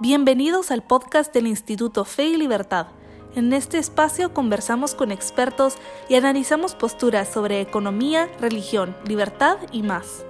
Bienvenidos 0.00 0.70
al 0.70 0.84
podcast 0.84 1.34
del 1.34 1.48
Instituto 1.48 2.04
Fe 2.04 2.26
y 2.26 2.36
Libertad. 2.36 2.86
En 3.34 3.52
este 3.52 3.78
espacio 3.78 4.32
conversamos 4.32 4.94
con 4.94 5.10
expertos 5.10 5.76
y 6.08 6.14
analizamos 6.14 6.76
posturas 6.76 7.26
sobre 7.26 7.60
economía, 7.60 8.28
religión, 8.40 8.96
libertad 9.08 9.58
y 9.72 9.82
más. 9.82 10.24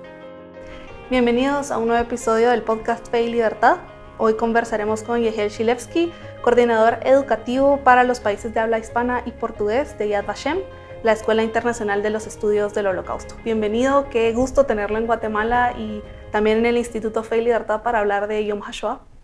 Bienvenidos 1.10 1.70
a 1.70 1.76
un 1.76 1.88
nuevo 1.88 2.02
episodio 2.02 2.48
del 2.48 2.62
podcast 2.62 3.10
Fe 3.10 3.24
y 3.24 3.30
Libertad. 3.30 3.76
Hoy 4.16 4.36
conversaremos 4.36 5.02
con 5.02 5.20
Yehiel 5.20 5.50
Shilevsky, 5.50 6.12
coordinador 6.40 7.00
educativo 7.02 7.80
para 7.84 8.04
los 8.04 8.20
países 8.20 8.54
de 8.54 8.60
habla 8.60 8.78
hispana 8.78 9.22
y 9.26 9.32
portugués 9.32 9.98
de 9.98 10.08
Yad 10.08 10.24
Vashem, 10.24 10.60
la 11.02 11.12
Escuela 11.12 11.42
Internacional 11.42 12.02
de 12.02 12.08
los 12.08 12.26
Estudios 12.26 12.72
del 12.72 12.86
Holocausto. 12.86 13.34
Bienvenido, 13.44 14.08
qué 14.08 14.32
gusto 14.32 14.64
tenerlo 14.64 14.96
en 14.96 15.04
Guatemala 15.04 15.74
y 15.76 16.02
también 16.32 16.56
en 16.56 16.64
el 16.64 16.78
Instituto 16.78 17.22
Fe 17.22 17.36
y 17.36 17.44
Libertad 17.44 17.82
para 17.82 17.98
hablar 17.98 18.28
de 18.28 18.46
Yom 18.46 18.62
HaShoah. 18.62 19.17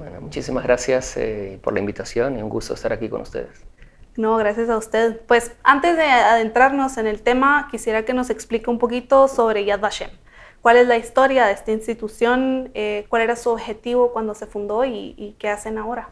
Bueno, 0.00 0.18
muchísimas 0.18 0.64
gracias 0.64 1.14
eh, 1.18 1.58
por 1.62 1.74
la 1.74 1.80
invitación 1.80 2.38
y 2.38 2.42
un 2.42 2.48
gusto 2.48 2.72
estar 2.72 2.90
aquí 2.90 3.10
con 3.10 3.20
ustedes. 3.20 3.66
No, 4.16 4.38
gracias 4.38 4.70
a 4.70 4.78
usted. 4.78 5.20
Pues 5.26 5.52
antes 5.62 5.94
de 5.94 6.04
adentrarnos 6.04 6.96
en 6.96 7.06
el 7.06 7.20
tema, 7.20 7.68
quisiera 7.70 8.06
que 8.06 8.14
nos 8.14 8.30
explique 8.30 8.70
un 8.70 8.78
poquito 8.78 9.28
sobre 9.28 9.66
Yad 9.66 9.78
Vashem. 9.78 10.08
¿Cuál 10.62 10.78
es 10.78 10.88
la 10.88 10.96
historia 10.96 11.44
de 11.44 11.52
esta 11.52 11.72
institución? 11.72 12.70
Eh, 12.72 13.04
¿Cuál 13.10 13.20
era 13.20 13.36
su 13.36 13.50
objetivo 13.50 14.10
cuando 14.10 14.34
se 14.34 14.46
fundó 14.46 14.86
y, 14.86 15.36
qué 15.38 15.50
hacen 15.50 15.76
ahora? 15.76 16.08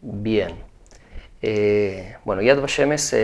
Bien. 0.00 0.56
Eh, 1.42 2.16
bueno, 2.24 2.40
Yad 2.40 2.62
Vashem 2.62 2.92
es 2.92 3.14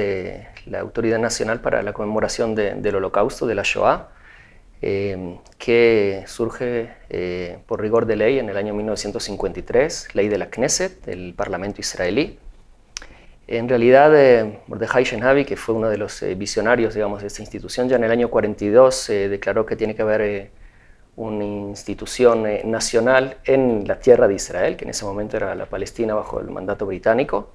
la 0.67 0.81
autoridad 0.81 1.19
nacional 1.19 1.63
para 1.63 1.81
la 1.83 1.95
conmemoración 1.95 2.55
del 2.55 2.95
holocausto, 2.95 3.47
de 3.47 3.55
la 3.55 3.63
Shoah. 3.65 4.20
Em, 4.83 5.37
que 5.59 6.25
surge 6.27 6.91
eh, 7.11 7.59
por 7.67 7.83
rigor 7.83 8.07
de 8.07 8.17
ley 8.17 8.39
en 8.39 8.49
el 8.49 8.57
año 8.57 8.73
1953, 8.73 10.15
ley 10.15 10.29
de 10.29 10.39
la 10.39 10.49
Knesset, 10.49 11.05
del 11.05 11.35
Parlamento 11.35 11.83
israelí. 11.83 12.39
En 13.47 13.69
realidad, 13.69 14.11
eh, 14.17 14.61
Mordechai 14.69 15.05
Shenhavi, 15.05 15.45
que 15.45 15.57
fue 15.57 15.75
uno 15.75 15.91
de 15.91 15.99
los 15.99 16.23
eh, 16.23 16.35
visionarios 16.35 16.95
digamos, 16.95 17.21
de 17.21 17.27
esta 17.27 17.43
institución, 17.43 17.91
ya 17.91 17.97
en 17.97 18.05
el 18.05 18.11
año 18.11 18.31
42 18.31 19.09
declaró 19.09 19.67
que 19.67 19.77
tiene 19.77 19.95
que 19.95 20.03
haber 20.03 20.51
una 21.17 21.45
institución 21.45 22.47
nacional 22.65 23.37
en 23.45 23.87
la 23.87 23.99
tierra 23.99 24.29
de 24.29 24.35
Israel, 24.35 24.77
que 24.77 24.85
en 24.85 24.91
ese 24.91 25.05
momento 25.05 25.37
era 25.37 25.55
la 25.55 25.67
Palestina 25.67 26.15
bajo 26.15 26.41
el 26.41 26.51
mandato 26.51 26.87
británico. 26.87 27.51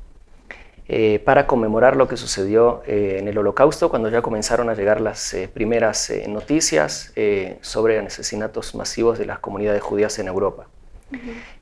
Eh, 0.88 1.20
para 1.26 1.48
conmemorar 1.48 1.96
lo 1.96 2.08
que 2.08 2.16
sucedió 2.16 2.84
eh, 2.86 3.18
en 3.20 3.28
el 3.28 3.36
Holocausto, 3.40 3.90
cuando 3.90 4.10
ya 4.10 4.22
comenzaron 4.22 4.70
a 4.70 4.76
llegar 4.76 5.02
las 5.02 5.34
eh, 5.34 5.50
primeras 5.52 6.14
noticias 6.28 7.12
sobre 7.62 7.98
asesinatos 8.00 8.76
masivos 8.76 9.18
de 9.18 9.26
las 9.26 9.40
comunidades 9.40 9.82
judías 9.82 10.20
en 10.20 10.28
Europa. 10.28 10.68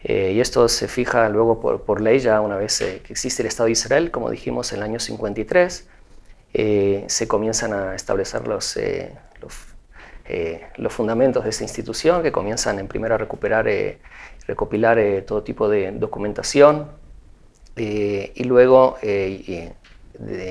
y 0.04 0.40
esto 0.40 0.68
se 0.68 0.88
fija 0.88 1.30
luego 1.30 1.60
por, 1.86 2.02
ley, 2.02 2.20
ya 2.20 2.42
una 2.42 2.58
vez 2.58 2.80
que 2.80 3.14
existe 3.14 3.44
el 3.44 3.48
Estado 3.48 3.66
de 3.68 3.74
Israel, 3.74 4.12
como 4.12 4.30
dijimos 4.30 4.72
en 4.72 4.80
el 4.80 4.84
año 4.84 5.00
53, 5.00 5.88
se 7.08 7.28
comienzan 7.28 7.74
a 7.74 7.96
establecer 7.96 8.48
los, 8.48 8.78
los, 10.78 10.94
fundamentos 10.94 11.44
de 11.44 11.50
esta 11.50 11.64
institución, 11.64 12.24
que 12.24 12.32
comienzan 12.32 12.80
en 12.80 12.88
primero 12.88 13.16
a 13.16 13.18
recuperar, 13.18 13.68
recopilar 14.48 14.98
todo 15.28 15.44
tipo 15.44 15.70
de 15.70 15.92
documentación, 15.92 16.88
eh, 17.76 18.32
y 18.36 18.44
luego, 18.44 18.98
eh, 19.02 19.74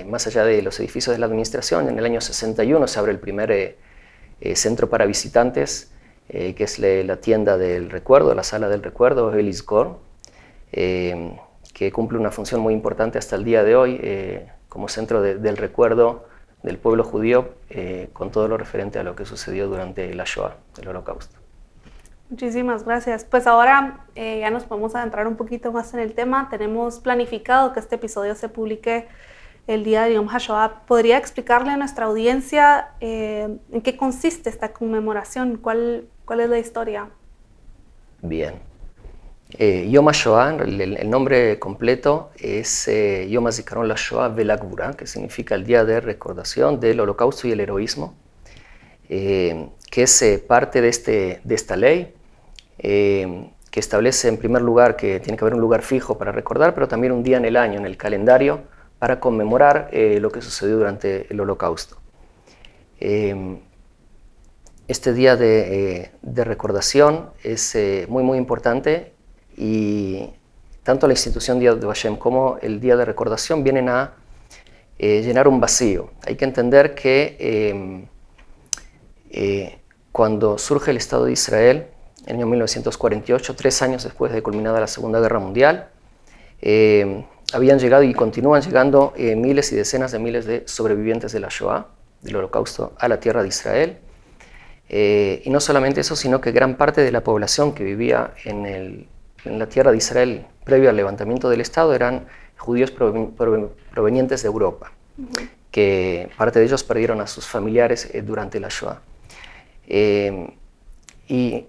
más 0.06 0.26
allá 0.26 0.44
de 0.44 0.62
los 0.62 0.78
edificios 0.80 1.14
de 1.14 1.20
la 1.20 1.26
administración, 1.26 1.88
en 1.88 1.98
el 1.98 2.04
año 2.04 2.20
61 2.20 2.86
se 2.88 2.98
abre 2.98 3.12
el 3.12 3.18
primer 3.18 3.52
eh, 3.52 3.76
centro 4.56 4.88
para 4.88 5.06
visitantes, 5.06 5.90
que 6.28 6.64
es 6.64 6.78
la, 6.78 7.16
tienda 7.16 7.58
del 7.58 7.90
recuerdo, 7.90 8.34
la 8.34 8.42
sala 8.42 8.70
del 8.70 8.82
recuerdo, 8.82 9.34
Elisgor, 9.34 9.98
que 10.72 11.92
cumple 11.92 12.18
una 12.18 12.30
función 12.30 12.62
muy 12.62 12.72
importante 12.72 13.18
hasta 13.18 13.36
el 13.36 13.44
día 13.44 13.62
de 13.64 13.76
hoy 13.76 14.00
como 14.70 14.88
centro 14.88 15.20
del 15.20 15.56
recuerdo 15.58 16.24
del 16.62 16.78
pueblo 16.78 17.04
judío 17.04 17.50
con 18.14 18.30
todo 18.30 18.48
lo 18.48 18.56
referente 18.56 18.98
a 18.98 19.02
lo 19.02 19.14
que 19.14 19.26
sucedió 19.26 19.68
durante 19.68 20.14
la 20.14 20.24
Shoah, 20.24 20.56
el 20.80 20.88
holocausto. 20.88 21.41
Muchísimas 22.32 22.86
gracias. 22.86 23.26
Pues 23.26 23.46
ahora 23.46 24.06
eh, 24.14 24.38
ya 24.40 24.48
nos 24.48 24.64
podemos 24.64 24.94
adentrar 24.94 25.26
un 25.26 25.36
poquito 25.36 25.70
más 25.70 25.92
en 25.92 26.00
el 26.00 26.14
tema. 26.14 26.48
Tenemos 26.48 26.98
planificado 26.98 27.74
que 27.74 27.80
este 27.80 27.96
episodio 27.96 28.34
se 28.34 28.48
publique 28.48 29.06
el 29.66 29.84
día 29.84 30.04
de 30.04 30.14
Yom 30.14 30.30
HaShoah. 30.30 30.86
¿Podría 30.86 31.18
explicarle 31.18 31.72
a 31.72 31.76
nuestra 31.76 32.06
audiencia 32.06 32.92
eh, 33.00 33.58
en 33.70 33.82
qué 33.82 33.98
consiste 33.98 34.48
esta 34.48 34.72
conmemoración? 34.72 35.58
¿Cuál, 35.58 36.06
cuál 36.24 36.40
es 36.40 36.48
la 36.48 36.58
historia? 36.58 37.10
Bien. 38.22 38.54
Eh, 39.58 39.90
Yom 39.90 40.08
HaShoah, 40.08 40.56
el, 40.62 41.10
nombre 41.10 41.58
completo 41.58 42.30
es 42.38 42.90
Yom 43.28 43.46
HaZikaron 43.46 43.86
la 43.88 43.96
Shoah 43.98 44.34
que 44.96 45.06
significa 45.06 45.54
el 45.54 45.66
día 45.66 45.84
de 45.84 46.00
recordación 46.00 46.80
del 46.80 46.98
holocausto 47.00 47.46
y 47.46 47.52
el 47.52 47.60
heroísmo, 47.60 48.14
que 49.06 49.68
es 49.92 50.42
parte 50.48 50.80
de, 50.80 50.88
este, 50.88 51.42
de 51.44 51.54
esta 51.54 51.76
ley 51.76 52.14
eh, 52.82 53.48
que 53.70 53.78
establece 53.78 54.28
en 54.28 54.38
primer 54.38 54.60
lugar 54.60 54.96
que 54.96 55.20
tiene 55.20 55.38
que 55.38 55.44
haber 55.44 55.54
un 55.54 55.60
lugar 55.60 55.82
fijo 55.82 56.18
para 56.18 56.32
recordar, 56.32 56.74
pero 56.74 56.88
también 56.88 57.12
un 57.12 57.22
día 57.22 57.36
en 57.36 57.44
el 57.44 57.56
año, 57.56 57.78
en 57.78 57.86
el 57.86 57.96
calendario, 57.96 58.62
para 58.98 59.20
conmemorar 59.20 59.88
eh, 59.92 60.18
lo 60.20 60.30
que 60.30 60.42
sucedió 60.42 60.76
durante 60.76 61.32
el 61.32 61.40
holocausto. 61.40 61.96
Eh, 63.00 63.58
este 64.88 65.12
día 65.14 65.36
de, 65.36 66.10
recordación 66.22 67.30
es 67.42 67.76
muy 68.08 68.22
muy 68.24 68.36
importante 68.36 69.12
y 69.56 70.28
tanto 70.82 71.06
la 71.06 71.14
institución 71.14 71.58
Día 71.60 71.74
de 71.74 71.86
Hashem 71.86 72.16
como 72.16 72.58
el 72.60 72.80
Día 72.80 72.96
de 72.96 73.04
Recordación 73.04 73.64
vienen 73.64 73.88
a 73.88 74.12
llenar 74.98 75.48
un 75.48 75.60
vacío. 75.60 76.10
Hay 76.26 76.36
que 76.36 76.44
entender 76.44 76.94
que 76.94 78.06
cuando 80.10 80.58
surge 80.58 80.90
el 80.90 80.98
Estado 80.98 81.24
de 81.24 81.32
Israel, 81.32 81.86
en 82.26 82.36
el 82.36 82.36
año 82.36 82.46
1948, 82.46 83.56
tres 83.56 83.82
años 83.82 84.04
después 84.04 84.32
de 84.32 84.42
culminada 84.42 84.80
la 84.80 84.86
Segunda 84.86 85.20
Guerra 85.20 85.40
Mundial. 85.40 85.88
Eh, 86.60 87.24
habían 87.52 87.78
llegado 87.78 88.04
y 88.04 88.14
continúan 88.14 88.62
llegando 88.62 89.12
eh, 89.16 89.34
miles 89.34 89.72
y 89.72 89.76
decenas 89.76 90.12
de 90.12 90.18
miles 90.18 90.46
de 90.46 90.62
sobrevivientes 90.66 91.32
de 91.32 91.40
la 91.40 91.48
Shoah, 91.50 91.88
del 92.22 92.36
Holocausto, 92.36 92.92
a 92.98 93.08
la 93.08 93.18
tierra 93.18 93.42
de 93.42 93.48
Israel. 93.48 93.98
Eh, 94.88 95.42
y 95.44 95.50
no 95.50 95.60
solamente 95.60 96.00
eso, 96.00 96.14
sino 96.14 96.40
que 96.40 96.52
gran 96.52 96.76
parte 96.76 97.00
de 97.00 97.10
la 97.10 97.22
población 97.24 97.74
que 97.74 97.82
vivía 97.82 98.34
en, 98.44 99.08
la 99.44 99.68
tierra 99.68 99.90
de 99.90 99.96
Israel 99.96 100.46
previo 100.64 100.88
al 100.90 100.96
levantamiento 100.96 101.50
del 101.50 101.60
Estado 101.60 101.94
eran 101.94 102.26
judíos 102.56 102.92
provenientes 102.92 104.42
de 104.42 104.46
Europa, 104.46 104.92
que 105.72 106.30
parte 106.36 106.60
de 106.60 106.66
ellos 106.66 106.84
perdieron 106.84 107.20
a 107.20 107.26
sus 107.26 107.48
familiares 107.48 108.08
durante 108.24 108.60
la 108.60 108.68
Shoah. 108.68 109.00
y 111.28 111.66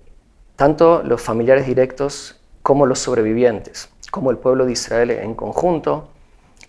tanto 0.55 1.03
los 1.03 1.21
familiares 1.21 1.65
directos 1.65 2.39
como 2.61 2.85
los 2.85 2.99
sobrevivientes, 2.99 3.89
como 4.11 4.31
el 4.31 4.37
pueblo 4.37 4.65
de 4.65 4.73
Israel 4.73 5.11
en 5.11 5.35
conjunto, 5.35 6.09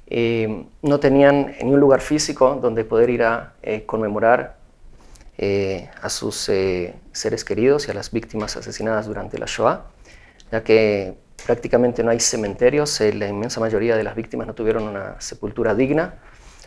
eh, 0.06 0.67
no 0.83 1.00
tenían 1.00 1.55
ni 1.62 1.72
un 1.72 1.81
lugar 1.81 2.00
físico 2.00 2.59
donde 2.61 2.84
poder 2.84 3.11
ir 3.11 3.22
a 3.22 3.55
eh, 3.62 3.84
conmemorar 3.87 4.56
eh, 5.39 5.89
a 6.03 6.09
sus 6.11 6.37
seres 6.37 7.45
queridos 7.45 7.89
y 7.89 7.91
a 7.91 7.95
las 7.95 8.11
víctimas 8.11 8.56
asesinadas 8.56 9.06
durante 9.06 9.39
la 9.39 9.47
Shoah, 9.47 9.87
ya 10.53 10.62
que 10.62 11.15
prácticamente 11.47 12.05
no 12.05 12.11
hay 12.11 12.21
cementerios, 12.21 13.01
la 13.01 13.28
inmensa 13.28 13.61
mayoría 13.61 13.97
de 13.97 14.05
las 14.05 14.15
víctimas 14.15 14.47
no 14.47 14.55
tuvieron 14.55 14.84
una 14.84 15.21
sepultura 15.21 15.75
digna, 15.75 16.15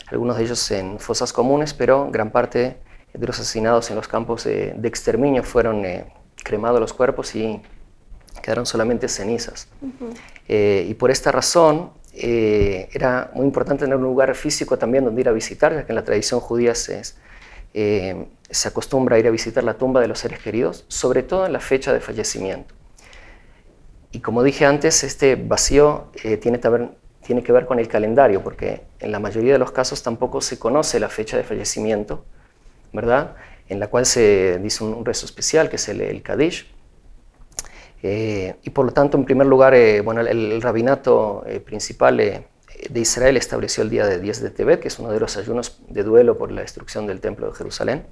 algunos 0.08 0.38
de 0.38 0.44
ellos 0.44 0.72
en 0.72 1.00
fosas 1.00 1.34
comunes, 1.34 1.74
pero 1.74 2.10
gran 2.12 2.32
parte 2.32 2.78
de 3.14 3.28
los 3.28 3.40
asesinados 3.40 3.90
en 3.90 3.96
los 3.96 4.08
campos 4.08 4.44
de, 4.44 4.74
de 4.76 4.88
exterminio 4.88 5.44
fueron 5.44 5.86
cremado 6.48 6.80
los 6.80 6.94
cuerpos 6.94 7.36
y 7.36 7.62
quedaron 8.42 8.66
solamente 8.66 9.10
cenizas. 9.10 9.68
Eh, 10.48 10.86
y 10.90 10.94
por 10.94 11.12
esta 11.12 11.32
razón 11.32 11.92
eh, 12.14 12.88
era 12.94 13.30
muy 13.34 13.46
importante 13.46 13.84
tener 13.84 13.98
un 13.98 14.04
lugar 14.04 14.34
físico 14.36 14.78
también 14.78 15.04
donde 15.04 15.20
ir 15.20 15.28
a 15.28 15.34
visitar, 15.34 15.74
ya 15.74 15.86
que 15.86 15.92
en 15.92 15.98
la 15.98 16.06
tradición 16.06 16.40
judía 16.40 16.74
se, 16.74 17.02
eh, 17.74 18.26
se 18.50 18.68
acostumbra 18.70 19.18
a 19.18 19.20
ir 19.20 19.28
a 19.28 19.32
visitar 19.32 19.64
la 19.64 19.74
tumba 19.74 20.00
de 20.00 20.08
los 20.08 20.20
seres 20.20 20.40
queridos, 20.40 20.86
sobre 20.88 21.24
todo 21.24 21.46
en 21.46 21.52
la 21.52 21.60
fecha 21.60 21.92
de 21.92 22.00
fallecimiento. 22.00 22.74
Y 24.14 24.22
como 24.22 24.42
dije 24.42 24.66
antes, 24.66 25.04
este 25.04 25.36
vacío 25.36 26.08
tiene, 26.42 26.60
tiene 27.26 27.44
que 27.44 27.52
ver 27.52 27.66
con 27.66 27.78
el 27.78 27.90
calendario, 27.90 28.42
porque 28.42 28.84
en 29.00 29.12
la 29.12 29.20
mayoría 29.20 29.52
de 29.52 29.60
los 29.60 29.72
casos 29.72 30.02
tampoco 30.02 30.40
se 30.40 30.58
conoce 30.58 31.00
la 31.02 31.10
fecha 31.10 31.36
de 31.36 31.44
fallecimiento, 31.44 32.24
¿verdad? 32.94 33.36
En 33.70 33.80
la 33.80 33.88
cual 33.88 34.06
se 34.06 34.60
dice 34.60 34.84
un, 34.84 35.06
rezo 35.06 35.26
especial, 35.26 35.70
que 35.70 35.76
es 35.76 35.90
el, 35.90 36.02
el 36.02 36.22
Kadish. 36.22 36.68
Eh, 38.04 38.56
y 38.64 38.70
por 38.70 38.86
lo 38.86 38.94
tanto, 38.94 39.18
en 39.18 39.26
primer 39.26 39.48
lugar, 39.48 39.74
eh, 39.74 40.02
bueno, 40.02 40.22
el, 40.22 40.62
rabinato 40.62 41.44
eh, 41.48 41.60
principal 41.60 42.18
de 42.18 43.00
Israel 43.00 43.38
estableció 43.38 43.84
el 43.84 43.90
día 43.90 44.06
de 44.06 44.20
10 44.20 44.42
de 44.42 44.50
Tebet, 44.52 44.80
que 44.80 44.88
es 44.88 45.00
uno 45.00 45.12
de 45.12 45.20
los 45.20 45.36
ayunos 45.38 45.82
de 45.90 46.04
duelo 46.04 46.38
por 46.38 46.52
la 46.52 46.62
destrucción 46.62 47.08
del 47.08 47.20
Templo 47.20 47.48
de 47.48 47.54
Jerusalén. 47.54 48.06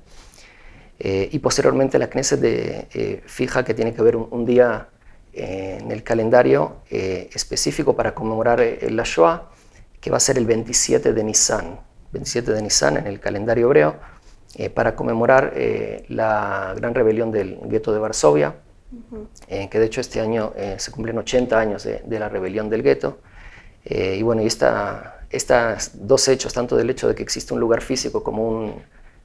y 0.97 1.39
posteriormente 1.39 1.99
la 1.99 2.07
Knesset 2.07 2.39
de, 2.39 3.21
fija 3.25 3.63
que 3.63 3.73
tiene 3.73 3.93
que 3.93 4.01
haber 4.01 4.15
un, 4.15 4.45
día 4.45 4.89
en 5.33 5.91
el 5.91 6.03
calendario 6.03 6.77
específico 6.89 7.95
para 7.95 8.15
conmemorar 8.15 8.63
la 8.89 9.03
Shoah, 9.03 9.51
que 9.99 10.09
va 10.09 10.17
a 10.17 10.19
ser 10.21 10.37
el 10.37 10.45
27 10.45 11.13
de 11.13 11.23
Nisan, 11.23 11.79
27 12.13 12.53
de 12.53 12.61
Nisan 12.61 12.97
en 12.97 13.07
el 13.07 13.19
calendario 13.19 13.67
hebreo, 13.67 13.99
para 14.73 14.95
conmemorar 14.95 15.53
la 16.07 16.73
gran 16.75 16.95
rebelión 16.95 17.31
del 17.31 17.59
gueto 17.63 17.91
de 17.93 17.99
Varsovia, 17.99 18.55
que 19.49 19.79
de 19.79 19.85
hecho 19.85 20.01
este 20.01 20.21
año 20.21 20.53
se 20.77 20.91
cumplen 20.91 21.17
80 21.17 21.59
años 21.59 21.83
de, 21.83 22.01
de 22.05 22.19
la 22.19 22.29
rebelión 22.29 22.69
del 22.69 22.83
gueto. 22.83 23.19
y 23.83 24.21
bueno, 24.23 24.41
y 24.41 24.45
esta, 24.45 25.15
estos 25.29 25.91
dos 25.93 26.27
hechos, 26.27 26.53
tanto 26.53 26.75
del 26.77 26.89
hecho 26.89 27.07
de 27.07 27.15
que 27.15 27.23
existe 27.23 27.53
un 27.53 27.59
lugar 27.59 27.81
físico 27.81 28.23
como 28.23 28.47
un 28.47 28.81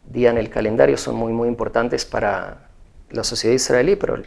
día 0.09 0.31
en 0.31 0.39
el 0.39 0.51
calendario, 0.51 0.97
son 0.97 1.15
muy, 1.15 1.33
muy 1.33 1.49
importantes 1.49 2.05
para 2.05 2.69
la 3.11 3.25
sociedad 3.25 3.55
israelí, 3.55 3.97
pero 3.97 4.23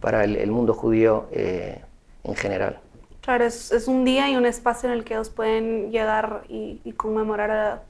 para 0.00 0.24
el, 0.24 0.50
mundo 0.50 0.74
judío 0.74 1.26
eh, 1.32 1.80
en 2.24 2.34
general. 2.34 2.80
Claro, 3.22 3.44
es, 3.44 3.88
un 3.88 4.04
día 4.04 4.30
y 4.30 4.36
un 4.36 4.46
espacio 4.46 4.88
en 4.88 4.94
el 4.94 5.04
que 5.04 5.14
ellos 5.14 5.30
pueden 5.30 5.90
llegar 5.90 6.44
y, 6.48 6.92
conmemorar 6.96 7.50
a, 7.50 7.82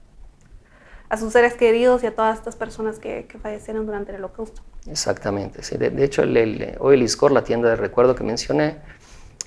sus 1.17 1.33
seres 1.33 1.55
queridos 1.55 2.03
y 2.03 2.07
a 2.07 2.15
todas 2.15 2.39
estas 2.39 2.57
personas 2.57 2.99
que, 2.99 3.27
fallecieron 3.41 3.87
durante 3.87 4.11
el 4.13 4.19
holocausto. 4.19 4.63
Exactamente, 4.91 5.63
sí. 5.63 5.77
de, 5.77 6.05
hecho 6.05 6.23
el, 6.23 6.77
hoy 6.81 6.95
el 6.95 7.03
ISCOR, 7.03 7.33
la 7.33 7.45
tienda 7.45 7.71
de 7.71 7.77
recuerdo 7.77 8.15
que 8.15 8.25
mencioné, 8.25 8.79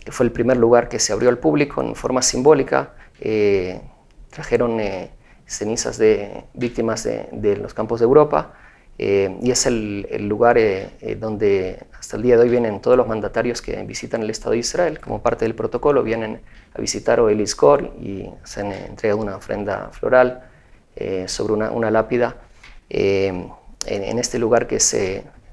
que 0.04 0.12
fue 0.12 0.26
el 0.26 0.32
primer 0.32 0.58
lugar 0.58 0.88
que 0.90 1.00
se 1.00 1.12
abrió 1.12 1.30
al 1.30 1.38
público 1.38 1.82
en 1.82 1.96
forma 1.96 2.22
simbólica, 2.22 2.94
eh, 3.20 3.82
trajeron 4.30 4.80
eh, 4.80 5.12
cenizas 5.46 5.98
de 5.98 6.46
víctimas 6.54 7.04
de, 7.04 7.58
los 7.58 7.74
campos 7.74 8.00
de 8.00 8.06
Europa 8.06 8.54
eh, 8.98 9.38
y 9.42 9.52
es 9.52 9.66
el, 9.66 10.28
lugar 10.28 10.58
donde 11.18 11.86
hasta 11.98 12.18
el 12.18 12.24
día 12.24 12.38
de 12.38 12.44
hoy 12.44 12.50
vienen 12.50 12.82
todos 12.82 12.96
los 12.96 13.08
mandatarios 13.08 13.62
que 13.62 13.82
visitan 13.84 14.22
el 14.22 14.30
Estado 14.30 14.52
de 14.52 14.60
Israel. 14.60 15.00
Como 15.00 15.22
parte 15.22 15.46
del 15.46 15.56
protocolo 15.56 16.04
vienen 16.04 16.42
a 16.74 16.80
visitar 16.80 17.20
el 17.20 17.42
Iskor 17.42 17.94
y 18.00 18.30
se 18.44 18.62
han 18.62 18.72
entregado 18.72 19.22
una 19.22 19.36
ofrenda 19.36 19.90
floral 19.92 20.49
sobre 21.28 21.54
una, 21.54 21.92
lápida 21.92 22.38
en, 22.90 24.20
este 24.20 24.40
lugar 24.40 24.68
que 24.68 24.76
es, 24.76 24.96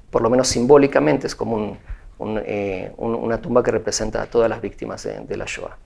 por 0.09 0.21
lo 0.21 0.29
menos 0.29 0.47
simbólicamente, 0.47 1.27
es 1.27 1.35
como 1.35 1.77
una 2.17 3.41
tumba 3.41 3.63
que 3.63 3.71
representa 3.71 4.21
a 4.21 4.25
todas 4.25 4.49
las 4.49 4.61
víctimas 4.61 5.03
de 5.03 5.37
la 5.37 5.45
Shoah. 5.45 5.77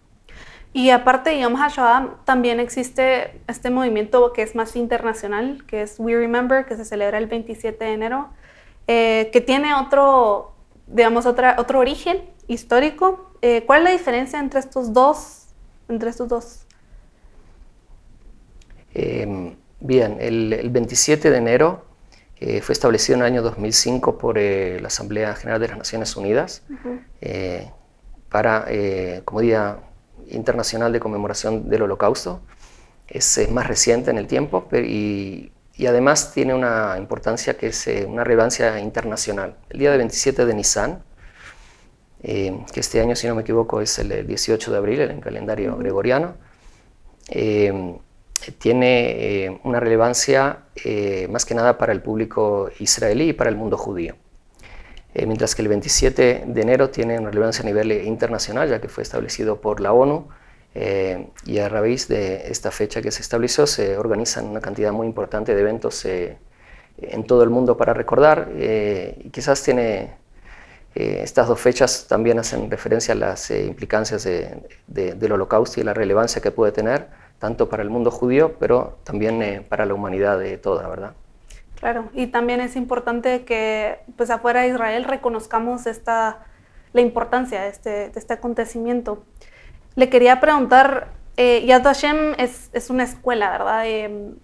Y 0.74 0.90
aparte, 0.90 1.32
digamos, 1.32 1.60
Shoah 1.74 2.22
también 2.24 2.60
existe 2.60 3.42
este 3.48 3.70
movimiento 3.70 4.32
que 4.32 4.42
es 4.42 4.56
más 4.56 4.76
internacional, 4.76 5.66
que 5.68 5.82
es 5.82 5.96
We 6.00 6.16
Remember, 6.16 6.66
que 6.66 6.78
se 6.78 6.86
celebra 6.86 7.18
el 7.18 7.28
27 7.28 7.84
de 7.84 7.92
enero, 7.92 8.30
eh, 8.88 9.30
que 9.34 9.42
tiene 9.42 9.74
otro, 9.76 10.54
digamos, 10.88 11.26
otra, 11.26 11.56
otro 11.60 11.80
origen 11.80 12.22
histórico. 12.48 13.32
Eh, 13.42 13.64
¿Cuál 13.66 13.80
es 13.80 13.84
la 13.84 13.92
diferencia 13.92 14.40
entre 14.40 14.62
estos 14.62 14.94
dos? 14.94 15.48
Entre 15.90 16.10
estos 16.10 16.30
dos? 16.30 16.66
Em, 18.94 19.56
bien, 19.80 20.18
el, 20.20 20.70
27 20.70 21.30
de 21.30 21.38
enero 21.38 21.86
eh, 22.40 22.62
fue 22.62 22.74
establecido 22.74 23.16
en 23.16 23.22
el 23.22 23.28
año 23.28 23.42
2005 23.42 24.18
por 24.18 24.38
la 24.38 24.88
Asamblea 24.88 25.36
General 25.36 25.62
de 25.62 25.68
las 25.68 25.78
Naciones 25.78 26.16
Unidas 26.16 26.64
para, 28.30 28.66
como 29.26 29.42
día 29.42 29.78
internacional 30.32 30.92
de 30.92 31.00
conmemoración 31.00 31.70
del 31.70 31.84
Holocausto. 31.84 32.42
Es, 33.08 33.50
más 33.52 33.68
reciente 33.68 34.10
en 34.10 34.18
el 34.18 34.28
tiempo 34.28 34.68
y, 34.72 35.52
además 35.86 36.32
tiene 36.34 36.54
una 36.54 36.96
importancia 36.98 37.58
que 37.58 37.68
es 37.68 37.88
eh, 37.88 38.06
una 38.08 38.24
relevancia 38.24 38.80
internacional. 38.80 39.58
El 39.70 39.80
día 39.80 39.92
de 39.92 39.98
27 39.98 40.46
de 40.46 40.54
Nisan, 40.54 41.04
eh, 42.22 42.56
que 42.72 42.80
este 42.80 43.02
año, 43.02 43.16
si 43.16 43.28
no 43.28 43.34
me 43.34 43.42
equivoco, 43.42 43.82
es 43.82 43.98
el 43.98 44.28
18 44.28 44.72
de 44.72 44.78
abril 44.78 45.02
en 45.02 45.12
el 45.12 45.20
calendario 45.20 45.76
gregoriano, 45.78 46.36
eh, 47.30 47.98
tiene 48.58 49.60
una 49.64 49.80
relevancia 49.80 50.64
más 51.30 51.46
que 51.46 51.56
nada 51.56 51.78
para 51.78 51.94
el 51.94 52.02
público 52.02 52.70
israelí 52.80 53.30
y 53.30 53.34
para 53.34 53.50
el 53.50 53.56
mundo 53.56 53.78
judío. 53.78 54.16
Eh, 55.14 55.26
mientras 55.26 55.56
que 55.56 55.62
el 55.62 55.68
27 55.68 56.44
de 56.48 56.62
enero 56.62 56.90
tiene 56.90 57.20
una 57.20 57.32
relevancia 57.32 57.64
a 57.64 57.66
nivel 57.66 57.92
internacional, 57.92 58.70
ya 58.70 58.80
que 58.80 58.88
fue 58.88 59.04
establecido 59.04 59.60
por 59.60 59.82
la 59.82 59.92
ONU, 59.92 60.30
eh, 60.74 61.28
y 61.46 61.60
a 61.60 61.68
raíz 61.68 62.08
de 62.08 62.50
esta 62.50 62.72
fecha 62.72 63.02
que 63.02 63.12
se 63.12 63.22
estableció 63.22 63.68
se 63.68 63.98
organizan 63.98 64.46
una 64.48 64.62
cantidad 64.62 64.94
muy 64.94 65.06
importante 65.06 65.54
de 65.54 65.60
eventos 65.60 66.06
eh, 66.06 66.38
en 66.98 67.26
todo 67.26 67.44
el 67.44 67.50
mundo 67.50 67.76
para 67.76 67.94
recordar, 67.94 68.52
y 68.56 69.30
quizás 69.32 69.64
tiene, 69.64 70.12
estas 70.94 71.48
dos 71.48 71.60
fechas 71.60 72.06
también 72.08 72.38
hacen 72.40 72.70
referencia 72.70 73.14
a 73.14 73.18
las 73.18 73.50
implicancias 73.50 74.24
del 74.24 75.32
holocausto 75.32 75.80
y 75.82 75.84
la 75.84 75.94
relevancia 75.94 76.42
que 76.42 76.52
puede 76.52 76.72
tener, 76.74 77.08
tanto 77.42 77.70
para 77.70 77.82
el 77.82 77.90
mundo 77.90 78.12
judío, 78.12 78.54
pero 78.60 79.00
también 79.04 79.66
para 79.68 79.88
la 79.88 79.96
humanidad 79.96 80.38
de 80.38 80.60
toda, 80.60 80.88
¿verdad? 80.88 81.14
Claro, 81.80 82.10
y 82.14 82.28
también 82.28 82.62
es 82.62 82.76
importante 82.76 83.44
que 83.46 83.98
pues 84.16 84.30
afuera 84.30 84.62
de 84.62 84.68
Israel 84.68 85.06
reconozcamos 85.06 85.88
esta, 85.88 86.46
la 86.94 87.02
importancia 87.02 87.64
de 87.64 87.70
este, 87.70 87.90
de 88.10 88.20
este 88.20 88.36
acontecimiento. 88.36 89.24
Le 89.96 90.08
quería 90.08 90.40
preguntar, 90.40 91.08
eh, 91.36 91.66
Yad 91.66 91.82
Vashem 91.82 92.36
es, 92.38 92.70
es, 92.74 92.92
una 92.92 93.04
escuela, 93.04 93.50
¿verdad? 93.50 93.88
Eh, 93.88 94.36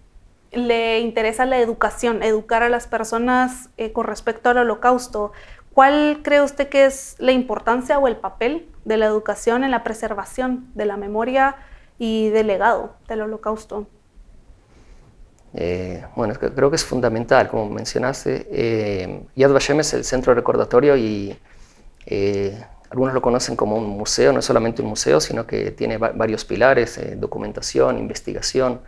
le 0.52 1.00
interesa 1.00 1.46
la 1.46 1.60
educación, 1.60 2.24
educar 2.24 2.64
a 2.64 2.70
las 2.70 2.88
personas 2.88 3.70
eh, 3.78 3.92
con 3.92 4.06
respecto 4.06 4.50
al 4.50 4.58
holocausto. 4.58 5.34
¿Cuál 5.72 6.22
cree 6.24 6.42
usted 6.42 6.68
que 6.70 6.86
es 6.88 7.16
la 7.20 7.32
importancia 7.32 8.00
o 8.00 8.08
el 8.08 8.16
papel 8.16 8.68
de 8.86 8.98
la 8.98 9.06
educación 9.06 9.64
en 9.64 9.70
la 9.70 9.84
preservación 9.84 10.72
de 10.74 10.86
la 10.86 10.98
memoria 10.98 11.58
y 11.98 12.30
del 12.30 12.48
legado 12.48 12.96
del 13.08 13.22
holocausto? 13.22 13.88
Eh, 15.54 16.04
bueno, 16.16 16.36
creo 16.36 16.70
que 16.70 16.76
es 16.76 16.84
fundamental, 16.84 17.48
como 17.48 17.70
mencionaste. 17.70 18.48
Eh, 18.52 19.22
Yad 19.36 19.52
Vashem 19.52 19.80
es 19.80 19.94
el 19.94 20.04
centro 20.04 20.34
recordatorio 20.34 20.96
y 20.96 21.38
eh, 22.06 22.64
algunos 22.90 23.14
lo 23.14 23.22
conocen 23.22 23.56
como 23.56 23.76
un 23.76 23.88
museo, 23.88 24.32
no 24.34 24.40
es 24.40 24.46
solamente 24.46 24.82
un 24.82 24.90
museo, 24.90 25.20
sino 25.20 25.48
que 25.48 25.72
tiene 25.72 25.98
varios 25.98 26.46
pilares, 26.46 27.00
documentación, 27.20 27.98
investigación, 27.98 28.82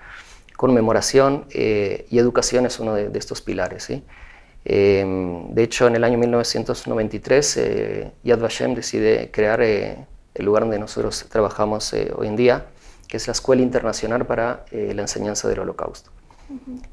conmemoración 0.56 1.46
y 1.50 2.18
educación 2.18 2.66
es 2.66 2.80
uno 2.80 2.94
de, 2.94 3.18
estos 3.18 3.42
pilares. 3.42 3.90
de 4.64 5.64
hecho, 5.64 5.88
en 5.88 5.96
el 5.96 6.04
año 6.04 6.18
1993, 6.18 7.60
Yad 8.24 8.40
Vashem 8.40 8.76
decide 8.76 9.32
crear 9.32 9.62
el 9.62 10.06
lugar 10.38 10.64
donde 10.64 10.80
nosotros 10.80 11.26
trabajamos 11.30 11.94
hoy 11.94 12.28
en 12.28 12.36
día, 12.38 12.66
que 13.10 13.18
es 13.18 13.28
la 13.28 13.34
Escuela 13.34 13.62
Internacional 13.64 14.26
para 14.26 14.64
la 14.72 15.02
Enseñanza 15.02 15.50
del 15.50 15.60
Holocausto. 15.60 16.12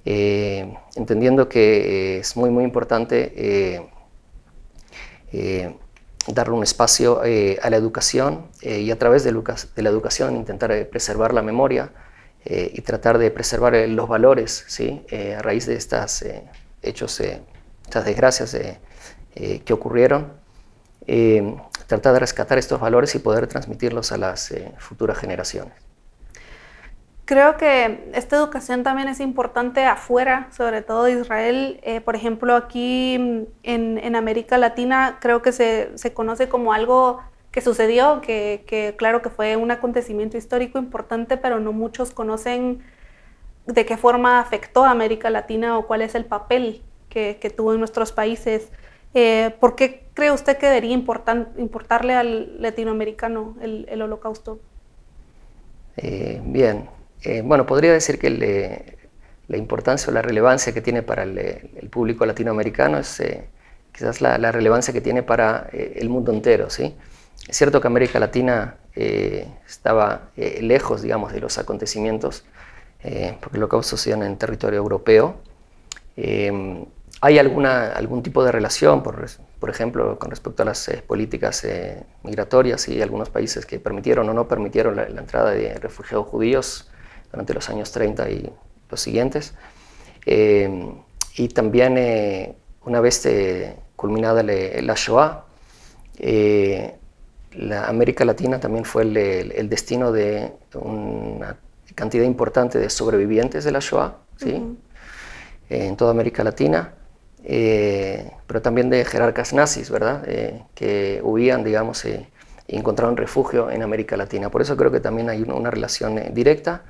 Eh, 0.04 0.76
entendiendo 0.96 1.48
que 1.48 2.18
es 2.18 2.36
muy, 2.36 2.50
muy 2.50 2.64
importante 2.64 3.32
eh, 3.36 3.88
eh, 5.32 5.74
darle 6.28 6.54
un 6.54 6.62
espacio 6.62 7.20
a 7.20 7.70
la 7.70 7.76
educación 7.76 8.46
y 8.60 8.90
a 8.90 8.98
través 8.98 9.24
de, 9.24 9.32
la 9.32 9.90
educación 9.90 10.36
intentar 10.36 10.88
preservar 10.88 11.32
la 11.32 11.42
memoria 11.42 11.92
y 12.44 12.80
tratar 12.82 13.18
de 13.18 13.30
preservar 13.30 13.74
los 13.88 14.08
valores 14.08 14.64
¿sí? 14.68 15.04
a 15.36 15.40
raíz 15.42 15.66
de 15.66 15.74
estos 15.74 16.24
hechos, 16.82 17.20
estas 17.84 18.04
desgracias 18.04 18.56
que 19.34 19.72
ocurrieron. 19.72 20.32
tratar 21.86 22.12
de 22.14 22.18
rescatar 22.18 22.58
estos 22.58 22.80
valores 22.80 23.14
y 23.14 23.20
poder 23.20 23.46
transmitirlos 23.46 24.10
a 24.10 24.16
las 24.16 24.52
futuras 24.78 25.18
generaciones. 25.18 25.85
Creo 27.26 27.56
que 27.56 28.08
esta 28.14 28.36
educación 28.36 28.84
también 28.84 29.08
es 29.08 29.18
importante 29.18 29.84
afuera, 29.84 30.48
sobre 30.52 30.80
todo 30.80 31.04
de 31.04 31.20
Israel. 31.20 31.80
Eh, 31.82 32.00
por 32.00 32.14
ejemplo, 32.14 32.54
aquí 32.54 33.14
en, 33.64 34.16
América 34.16 34.58
Latina 34.58 35.18
creo 35.20 35.42
que 35.42 35.50
se, 35.50 35.90
se, 35.98 36.14
conoce 36.14 36.48
como 36.48 36.72
algo 36.72 37.20
que 37.50 37.60
sucedió, 37.62 38.20
que, 38.20 38.62
que, 38.68 38.94
claro 38.96 39.22
que 39.22 39.30
fue 39.30 39.56
un 39.56 39.72
acontecimiento 39.72 40.36
histórico 40.36 40.78
importante, 40.78 41.36
pero 41.36 41.58
no 41.58 41.72
muchos 41.72 42.12
conocen 42.12 42.84
de 43.66 43.84
qué 43.84 43.96
forma 43.96 44.38
afectó 44.38 44.84
a 44.84 44.92
América 44.92 45.28
Latina 45.28 45.78
o 45.78 45.86
cuál 45.88 46.02
es 46.02 46.14
el 46.14 46.26
papel 46.26 46.82
que, 47.08 47.52
tuvo 47.56 47.72
en 47.72 47.80
nuestros 47.80 48.12
países. 48.12 48.70
Eh, 49.14 49.52
¿Por 49.58 49.74
qué 49.74 50.06
cree 50.14 50.30
usted 50.30 50.58
que 50.58 50.66
debería 50.66 50.92
importarle 50.92 52.14
al 52.14 52.62
latinoamericano 52.62 53.56
el, 53.60 53.84
el 53.88 54.00
holocausto? 54.02 54.60
Eh, 55.96 56.40
bien, 56.44 56.88
eh, 57.28 57.42
bueno, 57.42 57.66
podría 57.66 57.92
decir 57.92 58.20
que 58.20 58.30
la 59.48 59.56
importancia 59.56 60.10
o 60.10 60.14
la 60.14 60.22
relevancia 60.22 60.72
que 60.72 60.80
tiene 60.80 61.02
para 61.02 61.24
el, 61.24 61.88
público 61.90 62.24
latinoamericano 62.24 62.98
es 62.98 63.18
eh, 63.18 63.48
quizás 63.90 64.20
la, 64.20 64.52
relevancia 64.52 64.94
que 64.94 65.00
tiene 65.00 65.24
para 65.24 65.68
eh, 65.72 65.94
el 65.96 66.08
mundo 66.08 66.32
entero. 66.32 66.70
¿sí? 66.70 66.94
Es 67.48 67.56
cierto 67.56 67.80
que 67.80 67.88
América 67.88 68.20
Latina 68.20 68.76
estaba 68.94 70.30
lejos, 70.36 71.02
digamos, 71.02 71.30
de 71.30 71.40
los 71.40 71.58
acontecimientos, 71.58 72.46
porque 73.42 73.58
lo 73.58 73.68
causó 73.68 74.10
en 74.10 74.22
el 74.22 74.38
territorio 74.38 74.78
europeo. 74.78 75.36
hay 76.16 77.38
alguna, 77.38 77.88
algún 77.88 78.22
tipo 78.22 78.42
de 78.42 78.52
relación 78.52 79.02
por, 79.02 79.26
por 79.60 79.68
ejemplo, 79.68 80.18
con 80.18 80.30
respecto 80.30 80.62
a 80.62 80.66
las 80.66 80.90
políticas 81.06 81.66
migratorias 82.22 82.88
y 82.88 83.02
algunos 83.02 83.28
países 83.28 83.66
que 83.66 83.78
permitieron 83.78 84.30
o 84.30 84.32
no 84.32 84.48
permitieron 84.48 84.96
la, 84.96 85.06
la, 85.10 85.20
entrada 85.20 85.50
de 85.50 85.74
refugiados 85.74 86.26
judíos 86.28 86.88
durante 87.30 87.54
los 87.54 87.68
años 87.68 87.92
30 87.92 88.30
y 88.30 88.52
los 88.90 89.00
siguientes. 89.00 89.54
y 90.26 91.48
también, 91.48 92.56
una 92.84 93.00
vez 93.00 93.28
culminada 93.96 94.42
la 94.42 94.94
Shoah, 94.94 95.44
la 97.52 97.88
América 97.88 98.24
Latina 98.24 98.60
también 98.60 98.84
fue 98.84 99.02
el, 99.02 99.68
destino 99.68 100.12
de 100.12 100.52
una 100.74 101.56
cantidad 101.94 102.24
importante 102.24 102.78
de 102.78 102.90
sobrevivientes 102.90 103.64
de 103.64 103.72
la 103.72 103.80
Shoah, 103.80 104.16
¿sí? 104.36 104.76
en 105.68 105.96
toda 105.96 106.10
América 106.10 106.44
Latina, 106.44 106.92
eh, 107.44 108.30
pero 108.46 108.62
también 108.62 108.90
de 108.90 109.04
jerarcas 109.04 109.52
nazis, 109.52 109.90
¿verdad? 109.90 110.22
Eh, 110.26 110.62
que 110.74 111.20
huían, 111.22 111.64
digamos, 111.64 112.04
eh, 112.04 112.28
y 112.68 112.76
encontraron 112.76 113.16
refugio 113.16 113.70
en 113.70 113.82
América 113.82 114.16
Latina. 114.16 114.50
Por 114.50 114.62
eso 114.62 114.76
creo 114.76 114.90
que 114.90 115.00
también 115.00 115.28
hay 115.30 115.42
una, 115.42 115.70
relación 115.70 116.20
directa, 116.32 116.82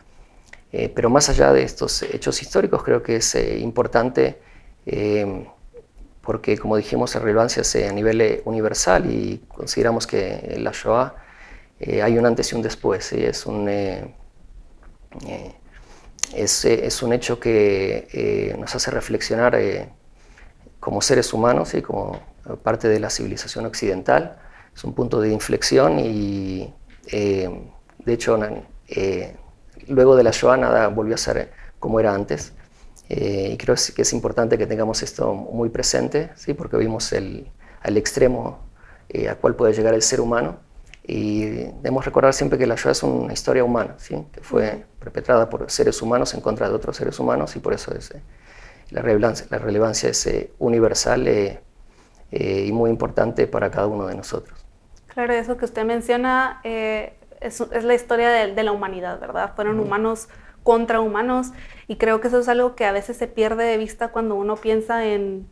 pero 0.71 1.09
más 1.09 1.29
allá 1.29 1.53
de 1.53 1.63
estos 1.63 2.03
hechos 2.03 2.43
históricos, 2.43 2.83
creo 2.83 3.03
que 3.03 3.17
es 3.17 3.35
importante 3.35 4.39
porque 6.21 6.59
como 6.59 6.77
dijimos, 6.77 7.15
la 7.15 7.21
relevancia 7.21 7.63
es 7.63 7.77
a 7.77 7.93
nivel 7.93 8.43
universal 8.45 9.11
y 9.11 9.43
consideramos 9.49 10.07
que 10.07 10.41
en 10.43 10.65
la 10.65 10.73
Shoah 10.73 11.15
hay 12.03 12.19
un 12.19 12.27
antes 12.27 12.53
y 12.53 12.57
un 12.57 12.63
después. 12.63 13.13
Es, 13.13 13.47
un, 13.47 13.69
es, 16.35 17.03
un 17.03 17.13
hecho 17.13 17.41
que 17.41 18.55
nos 18.59 18.75
hace 18.75 18.91
reflexionar 18.91 19.57
como 20.81 21.01
seres 21.01 21.33
humanos 21.33 21.75
y 21.75 21.83
como 21.83 22.21
parte 22.63 22.89
de 22.89 23.01
la 23.01 23.11
civilización 23.11 23.67
occidental. 23.67 24.39
Es 24.75 24.85
un 24.85 24.95
punto 24.95 25.21
de 25.21 25.33
inflexión 25.33 25.99
y, 25.99 26.73
eh, 27.11 27.49
de 28.05 28.13
hecho, 28.13 28.39
eh, 28.89 29.37
luego 29.89 30.17
de 30.17 30.25
la 30.25 30.31
Shoah 30.31 30.57
nada 30.57 30.89
volvió 30.89 31.15
a 31.15 31.19
ser 31.19 31.53
como 31.79 32.01
era 32.01 32.15
antes. 32.15 32.53
Eh, 33.09 33.51
y 33.53 33.57
creo 33.57 33.77
que 33.95 34.03
es 34.03 34.13
importante 34.13 34.59
que 34.59 34.67
tengamos 34.67 35.03
esto 35.03 35.35
muy 35.35 35.69
presente, 35.69 36.31
¿sí? 36.35 36.55
porque 36.55 36.77
vimos 36.77 37.13
el, 37.13 37.51
al 37.83 37.97
extremo 37.97 38.67
a 39.31 39.35
cual 39.37 39.55
puede 39.55 39.73
llegar 39.73 39.95
el 39.95 40.03
ser 40.03 40.21
humano. 40.21 40.59
Y 41.05 41.45
debemos 41.45 42.05
recordar 42.05 42.35
siempre 42.35 42.59
que 42.59 42.67
la 42.67 42.75
Shoah 42.75 42.93
es 42.93 43.03
una 43.05 43.33
historia 43.33 43.63
humana, 43.63 43.95
¿sí? 43.99 44.27
que 44.33 44.41
fue 44.41 44.85
perpetrada 44.99 45.49
por 45.49 45.71
seres 45.71 46.03
humanos 46.03 46.35
en 46.35 46.41
contra 46.41 46.69
de 46.69 46.75
otros 46.75 46.97
seres 46.97 47.19
humanos 47.21 47.55
y 47.55 47.61
por 47.61 47.73
eso 47.73 47.95
es 47.95 48.13
la 48.91 49.03
relevancia, 49.03 49.47
la 49.51 49.59
relevancia 49.59 50.11
es 50.11 50.27
eh, 50.27 50.51
universal 50.59 51.27
eh, 51.27 51.61
eh, 52.31 52.65
y 52.67 52.73
muy 52.73 52.91
importante 52.91 53.47
para 53.47 53.71
cada 53.71 53.87
uno 53.87 54.07
de 54.07 54.15
nosotros. 54.15 54.65
Claro, 55.09 55.33
eso 55.33 55.57
que 55.57 55.65
usted 55.65 55.85
menciona 55.85 56.61
es, 57.41 57.61
es, 57.61 57.85
la 57.85 57.95
historia 57.95 58.31
de, 58.31 58.55
de, 58.55 58.63
la 58.63 58.73
humanidad, 58.73 59.21
¿verdad? 59.21 59.53
Fueron 59.55 59.81
humanos 59.81 60.29
contra 60.63 61.01
humanos 61.01 61.53
y 61.87 61.97
creo 61.97 62.21
que 62.21 62.29
eso 62.29 62.41
es 62.41 62.49
algo 62.49 62.75
que 62.75 62.85
a 62.85 62.93
veces 62.93 63.17
se 63.17 63.29
pierde 63.29 63.65
de 63.65 63.77
vista 63.77 64.09
cuando 64.09 64.35
uno 64.35 64.57
piensa 64.57 65.05
en, 65.07 65.49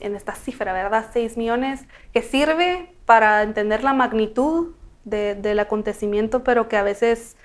en 0.00 0.14
esta 0.14 0.34
cifra, 0.34 0.72
¿verdad? 0.72 1.06
6 1.12 1.36
millones, 1.36 1.84
que 2.12 2.22
sirve 2.22 2.94
para 3.06 3.42
entender 3.42 3.82
la 3.82 3.94
magnitud 3.94 4.74
de, 5.04 5.34
del 5.34 5.58
acontecimiento, 5.60 6.44
pero 6.44 6.68
que 6.68 6.76
a 6.76 6.82
veces 6.82 7.36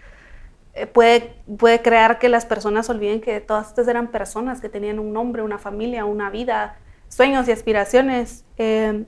eh, 0.74 0.88
puede, 0.88 1.36
puede 1.58 1.82
crear 1.82 2.20
que 2.20 2.30
las 2.30 2.46
personas 2.46 2.90
olviden 2.90 3.22
que 3.22 3.40
todas 3.40 3.70
estas 3.70 3.88
eran 3.88 4.08
personas 4.08 4.60
que 4.60 4.70
tenían 4.70 5.00
un 5.00 5.14
nombre, 5.14 5.42
una 5.42 5.58
familia, 5.58 6.06
una 6.06 6.30
vida, 6.30 6.78
sueños 7.10 7.48
y 7.48 7.52
aspiraciones. 7.52 8.44
Eh, 8.58 9.06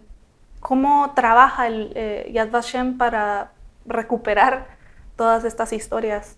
¿Cómo 0.59 1.13
trabaja 1.15 1.67
el 1.67 1.91
eh, 1.95 2.31
Yad 2.33 2.49
Vashem 2.49 2.97
para 2.97 3.51
recuperar 3.85 4.74
todas 5.15 5.45
estas 5.45 5.73
historias? 5.73 6.37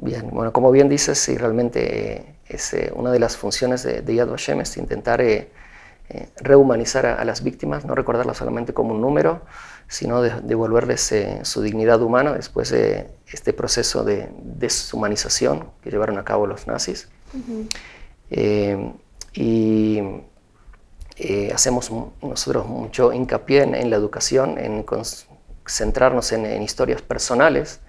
bien, 0.00 0.28
bueno, 0.32 0.52
como 0.52 0.72
bien 0.72 0.88
dices, 0.88 1.18
sí, 1.18 1.36
realmente 1.36 2.36
es 2.46 2.74
una 2.94 3.12
de 3.12 3.20
las 3.20 3.36
funciones 3.36 3.84
de, 3.84 4.14
Yad 4.14 4.28
Vashem 4.28 4.60
es 4.60 4.76
intentar 4.76 5.22
rehumanizar 6.36 7.06
a, 7.06 7.14
a, 7.14 7.24
las 7.24 7.44
víctimas, 7.44 7.84
no 7.84 7.94
recordarlas 7.94 8.36
solamente 8.36 8.74
como 8.74 8.92
un 8.92 9.00
número, 9.00 9.42
sino 9.88 10.22
de, 10.22 10.40
devolverles 10.42 11.12
eh, 11.12 11.40
su 11.42 11.62
dignidad 11.62 12.02
humana 12.02 12.32
después 12.32 12.70
de 12.70 13.08
este 13.26 13.52
proceso 13.52 14.04
de 14.04 14.30
deshumanización 14.42 15.70
que 15.82 15.90
llevaron 15.90 16.18
a 16.18 16.24
cabo 16.24 16.46
los 16.46 16.66
nazis. 16.66 17.08
Eh, 18.30 18.92
y 19.34 20.00
eh, 21.16 21.52
hacemos 21.52 21.90
nosotros 22.22 22.66
mucho 22.66 23.12
hincapié 23.12 23.62
en, 23.62 23.90
la 23.90 23.96
educación, 23.96 24.58
en 24.58 24.82
concentrarnos 25.64 26.30
en, 26.32 26.62
historias 26.62 27.02
personales 27.02 27.80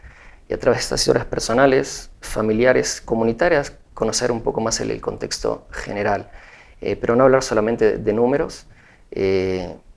y 0.50 0.54
a 0.54 0.60
través 0.60 0.80
de 0.80 0.84
estas 0.84 1.02
historias 1.02 1.26
personales, 1.26 2.10
familiares, 2.22 3.02
comunitarias, 3.02 3.74
conocer 3.94 4.32
un 4.32 4.42
poco 4.42 4.62
más 4.62 4.80
el, 4.80 5.00
contexto 5.02 5.68
general, 5.72 6.30
pero 6.80 7.16
no 7.16 7.24
hablar 7.24 7.44
solamente 7.44 7.98
de, 7.98 8.14
números, 8.14 8.68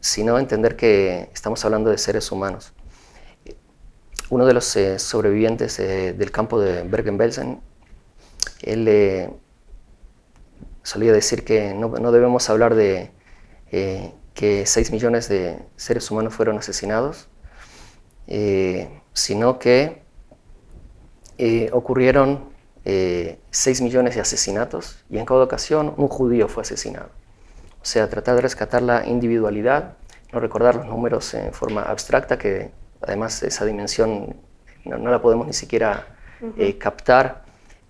sino 0.00 0.38
entender 0.38 0.76
que 0.76 1.28
estamos 1.32 1.64
hablando 1.64 1.90
de 1.90 1.98
seres 1.98 2.30
humanos. 2.30 2.72
Uno 4.30 4.44
de 4.44 4.52
los 4.52 4.76
eh, 4.76 4.98
sobrevivientes 4.98 5.78
eh, 5.78 6.12
del 6.12 6.30
campo 6.30 6.60
de 6.60 6.82
Bergen-Belsen, 6.82 7.60
él 8.62 8.86
eh, 8.86 9.30
solía 10.82 11.12
decir 11.12 11.44
que 11.44 11.72
no, 11.72 12.12
debemos 12.12 12.50
hablar 12.50 12.74
de 12.74 13.10
que 14.34 14.66
6 14.66 14.92
millones 14.92 15.28
de 15.28 15.58
seres 15.76 16.10
humanos 16.10 16.34
fueron 16.34 16.58
asesinados, 16.58 17.27
sino 19.12 19.58
que 19.58 20.02
ocurrieron 21.72 22.50
6 22.84 23.80
millones 23.82 24.14
de 24.14 24.20
asesinatos 24.20 25.04
y 25.10 25.18
en 25.18 25.26
cada 25.26 25.42
ocasión 25.42 25.94
un 25.96 26.08
judío 26.08 26.48
fue 26.48 26.62
asesinado. 26.62 27.10
O 27.80 27.84
sea, 27.84 28.08
tratar 28.08 28.36
de 28.36 28.42
rescatar 28.42 28.82
la 28.82 29.06
individualidad, 29.06 29.96
no 30.32 30.40
recordar 30.40 30.76
los 30.76 30.86
números 30.86 31.32
en 31.34 31.52
forma 31.52 31.82
abstracta, 31.82 32.38
que 32.38 32.70
además 33.00 33.42
esa 33.42 33.64
dimensión 33.64 34.36
no, 34.84 35.10
la 35.10 35.22
podemos 35.22 35.46
ni 35.46 35.52
siquiera 35.52 36.06
eh, 36.56 36.76
captar 36.78 37.44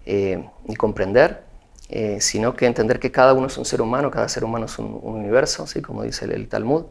eh, 0.04 0.44
ni 0.66 0.76
comprender, 0.76 1.42
eh, 1.88 2.20
sino 2.20 2.54
que 2.54 2.66
entender 2.66 3.00
que 3.00 3.10
cada 3.10 3.32
uno 3.32 3.46
es 3.46 3.56
un 3.56 3.64
ser 3.64 3.80
humano, 3.80 4.10
cada 4.10 4.28
ser 4.28 4.44
humano 4.44 4.66
es 4.66 4.78
un, 4.78 5.00
universo, 5.02 5.66
¿sí? 5.66 5.80
como 5.80 6.02
dice 6.02 6.26
el, 6.26 6.48
Talmud, 6.48 6.84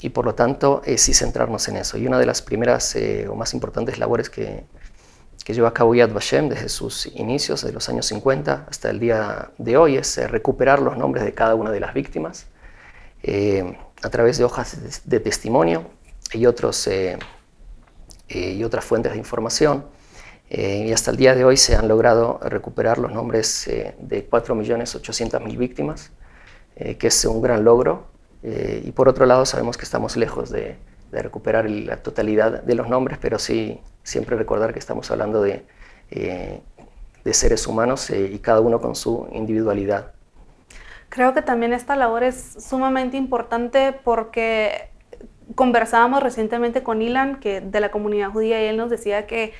y 0.00 0.10
por 0.10 0.24
lo 0.24 0.34
tanto 0.34 0.82
sí 0.96 1.14
centrarnos 1.14 1.68
en 1.68 1.76
eso. 1.76 1.96
Y 1.98 2.06
una 2.06 2.18
de 2.18 2.26
las 2.26 2.42
primeras 2.42 2.96
o 3.28 3.34
más 3.34 3.54
importantes 3.54 3.98
labores 3.98 4.30
que, 4.30 4.64
que 5.46 5.54
lleva 5.54 5.68
a 5.68 5.72
cabo 5.72 5.94
Yad 5.94 6.12
Vashem 6.12 6.48
desde 6.48 6.68
sus 6.68 7.06
inicios, 7.06 7.62
de 7.62 7.70
los 7.70 7.88
años 7.88 8.06
50 8.06 8.66
hasta 8.68 8.90
el 8.90 8.98
día 8.98 9.52
de 9.58 9.76
hoy, 9.76 9.96
es 9.96 10.18
eh, 10.18 10.26
recuperar 10.26 10.80
los 10.80 10.96
nombres 10.96 11.24
de 11.24 11.34
cada 11.34 11.54
una 11.54 11.70
de 11.70 11.78
las 11.78 11.94
víctimas 11.94 12.46
eh, 13.22 13.78
a 14.02 14.10
través 14.10 14.38
de 14.38 14.44
hojas 14.44 15.04
de, 15.04 15.20
testimonio 15.20 15.88
y, 16.32 16.46
otros, 16.46 16.88
eh, 16.88 17.16
y 18.28 18.64
otras 18.64 18.84
fuentes 18.84 19.12
de 19.12 19.18
información. 19.18 19.86
y 20.50 20.92
hasta 20.92 21.12
el 21.12 21.16
día 21.16 21.36
de 21.36 21.44
hoy 21.44 21.56
se 21.56 21.76
han 21.76 21.86
logrado 21.86 22.40
recuperar 22.42 22.98
los 22.98 23.12
nombres 23.12 23.66
de 23.66 24.28
4.800.000 24.28 25.56
víctimas, 25.56 26.10
que 26.74 27.06
es 27.06 27.24
un 27.24 27.40
gran 27.40 27.62
logro. 27.62 28.08
Y 28.42 28.92
por 28.92 29.08
otro 29.08 29.26
lado, 29.26 29.44
sabemos 29.44 29.76
que 29.76 29.84
estamos 29.84 30.16
lejos 30.16 30.50
de, 30.50 30.76
de 31.10 31.22
recuperar 31.22 31.68
la 31.68 31.96
totalidad 31.98 32.62
de 32.62 32.74
los 32.74 32.88
nombres, 32.88 33.18
pero 33.20 33.38
sí 33.38 33.80
siempre 34.02 34.36
recordar 34.36 34.72
que 34.72 34.78
estamos 34.78 35.10
hablando 35.10 35.42
de, 35.42 35.64
eh, 36.10 36.60
de 37.24 37.34
seres 37.34 37.66
humanos 37.66 38.10
eh, 38.10 38.30
y 38.32 38.38
cada 38.38 38.60
uno 38.60 38.80
con 38.80 38.94
su 38.94 39.28
individualidad. 39.32 40.12
Creo 41.08 41.34
que 41.34 41.42
también 41.42 41.72
esta 41.72 41.96
labor 41.96 42.24
es 42.24 42.56
sumamente 42.58 43.16
importante 43.16 43.92
porque 43.92 44.90
conversábamos 45.54 46.22
recientemente 46.22 46.82
con 46.82 47.00
Ilan, 47.00 47.38
que 47.38 47.60
de 47.60 47.80
la 47.80 47.90
comunidad 47.90 48.30
judía, 48.30 48.62
y 48.62 48.66
él 48.66 48.76
nos 48.76 48.90
decía 48.90 49.26
que 49.26 49.52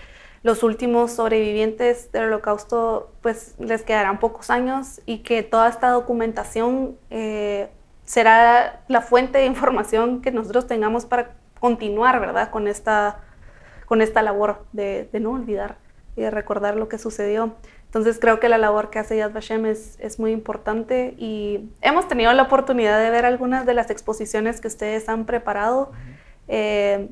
los 0.43 0.63
últimos 0.63 1.13
sobrevivientes 1.13 2.13
del 2.13 2.25
holocausto 2.25 3.13
pues 3.21 3.55
les 3.59 3.83
quedarán 3.83 4.19
pocos 4.21 4.51
años 4.51 5.01
y 5.07 5.19
que 5.19 5.43
toda 5.43 5.69
esta 5.69 5.91
documentación 5.91 6.97
eh, 7.11 7.69
será 8.07 8.81
la 8.89 9.03
fuente 9.03 9.39
de 9.39 9.45
información 9.45 10.23
que 10.23 10.31
nosotros 10.31 10.67
tengamos 10.67 11.05
para 11.05 11.33
continuar, 11.61 12.21
¿verdad? 12.21 12.51
Con 12.51 12.69
esta, 12.69 13.19
con 13.85 14.01
esta 14.01 14.23
labor 14.23 14.65
de, 14.73 15.09
no 15.21 15.33
olvidar 15.33 15.77
y 16.17 16.23
de 16.23 16.31
recordar 16.31 16.77
lo 16.77 16.89
que 16.89 16.99
sucedió. 16.99 17.57
Entonces 17.85 18.19
creo 18.19 18.41
que 18.41 18.49
la 18.49 18.59
labor 18.59 18.91
que 18.91 18.99
hace 18.99 19.17
Yad 19.17 19.33
Vashem 19.33 19.67
es, 19.67 19.99
es, 20.01 20.19
muy 20.19 20.33
importante 20.33 21.15
y 21.19 21.69
hemos 21.83 22.09
tenido 22.09 22.33
la 22.33 22.43
oportunidad 22.43 23.03
de 23.03 23.11
ver 23.11 23.27
algunas 23.27 23.67
de 23.67 23.75
las 23.75 23.91
exposiciones 23.91 24.61
que 24.61 24.69
ustedes 24.69 25.09
han 25.09 25.25
preparado. 25.25 25.93
Eh, 26.49 27.09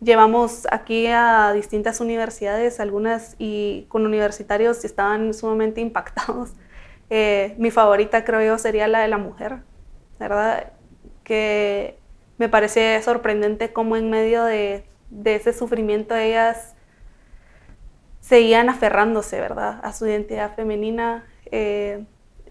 llevamos 0.00 0.66
aquí 0.70 1.06
a 1.08 1.52
distintas 1.52 2.00
universidades, 2.00 2.78
algunas 2.78 3.34
y 3.38 3.86
con 3.88 4.06
universitarios 4.06 4.84
estaban 4.84 5.34
sumamente 5.34 5.80
impactados. 5.80 6.50
Eh, 7.10 7.54
mi 7.56 7.70
favorita 7.70 8.22
creo 8.22 8.42
yo 8.42 8.58
sería 8.58 8.86
la 8.86 9.00
de 9.00 9.08
la 9.08 9.16
mujer, 9.16 9.60
¿verdad? 10.18 10.72
Que 11.24 11.98
me 12.38 12.48
parece 12.48 13.00
sorprendente 13.02 13.72
cómo 13.72 13.96
en 13.96 14.10
medio 14.10 14.44
de, 14.44 14.84
ese 15.24 15.52
sufrimiento 15.52 16.14
ellas 16.14 16.74
seguían 18.20 18.68
aferrándose, 18.68 19.40
¿verdad? 19.40 19.80
A 19.82 19.92
su 19.92 20.06
identidad 20.06 20.54
femenina. 20.54 21.26
Eh, 21.46 22.04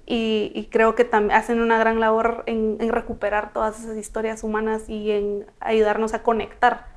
y, 0.09 0.69
creo 0.71 0.95
que 0.95 1.03
también 1.03 1.37
hacen 1.37 1.59
una 1.59 1.77
gran 1.77 1.99
labor 1.99 2.43
en, 2.45 2.77
recuperar 2.89 3.51
todas 3.51 3.83
esas 3.83 3.97
historias 3.97 4.43
humanas 4.43 4.87
y 4.87 5.11
en 5.11 5.45
ayudarnos 5.59 6.13
a 6.13 6.23
conectar 6.23 6.87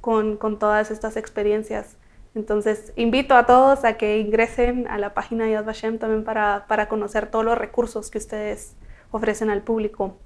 con, 0.00 0.36
con, 0.36 0.58
todas 0.58 0.90
estas 0.90 1.16
experiencias. 1.16 1.96
Entonces, 2.34 2.92
invito 2.96 3.36
a 3.36 3.46
todos 3.46 3.84
a 3.84 3.96
que 3.96 4.18
ingresen 4.18 4.88
a 4.88 4.98
la 4.98 5.14
página 5.14 5.44
de 5.44 5.52
Yad 5.52 5.64
Vashem 5.64 5.98
también 5.98 6.24
para, 6.24 6.66
para 6.68 6.88
conocer 6.88 7.30
todos 7.30 7.44
los 7.44 7.56
recursos 7.56 8.10
que 8.10 8.18
ustedes 8.18 8.76
ofrecen 9.10 9.50
al 9.50 9.62
público. 9.62 10.16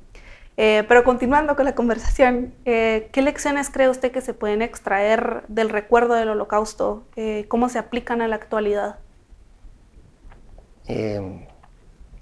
Eh, 0.63 0.85
pero 0.89 1.05
continuando 1.05 1.57
con 1.57 1.65
la 1.65 1.75
conversación, 1.75 2.53
eh, 2.67 3.09
¿qué 3.13 3.23
lecciones 3.23 3.71
cree 3.71 3.89
usted 3.89 4.13
que 4.13 4.21
se 4.21 4.35
pueden 4.35 4.61
extraer 4.61 5.43
del 5.49 5.71
recuerdo 5.71 6.13
del 6.13 6.29
holocausto? 6.29 7.05
Eh, 7.17 7.47
¿Cómo 7.49 7.71
se 7.71 7.79
aplican 7.79 8.21
a 8.21 8.29
la 8.29 8.37
actualidad? 8.37 8.99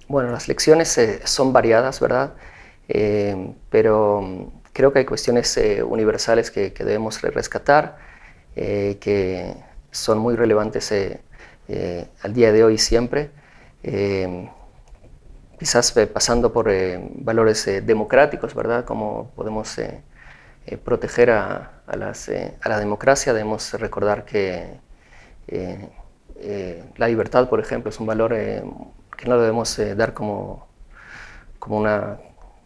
Bueno, 0.08 0.30
las 0.30 0.46
lecciones 0.46 1.00
son 1.24 1.52
variadas, 1.52 1.98
¿verdad? 1.98 2.34
Pero 3.70 4.20
mm, 4.22 4.44
creo 4.72 4.92
que 4.92 5.00
hay 5.00 5.04
cuestiones 5.04 5.58
universales 5.84 6.52
que, 6.52 6.70
debemos 6.70 7.20
rescatar, 7.22 7.96
que 8.54 9.54
son 9.90 10.18
muy 10.18 10.36
relevantes 10.36 10.92
al 10.92 12.34
día 12.34 12.52
de 12.52 12.62
hoy 12.62 12.78
siempre. 12.78 13.30
Quizás 15.58 15.92
pasando 16.12 16.52
por 16.52 16.70
valores 17.16 17.64
democráticos, 17.84 18.54
¿verdad? 18.54 18.84
Cómo 18.84 19.30
podemos 19.34 19.76
proteger 20.84 21.30
a, 21.30 21.82
a, 21.86 21.96
la 21.96 22.78
democracia, 22.78 23.32
debemos 23.32 23.72
recordar 23.74 24.24
que 24.24 24.80
la 26.96 27.08
libertad, 27.08 27.48
por 27.48 27.60
ejemplo, 27.60 27.90
es 27.90 27.98
un 28.00 28.06
valor 28.06 28.32
que 29.18 29.28
no 29.28 29.38
debemos 29.38 29.76
eh, 29.80 29.94
dar 29.96 30.14
como, 30.14 30.68
como, 31.58 31.76
una, 31.76 32.18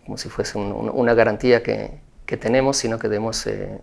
como 0.04 0.18
si 0.18 0.28
fuese 0.28 0.58
una 0.58 1.14
garantía 1.14 1.62
que, 1.62 1.98
que, 2.26 2.36
tenemos, 2.36 2.76
sino 2.76 2.98
que 2.98 3.08
debemos 3.08 3.46
eh, 3.46 3.80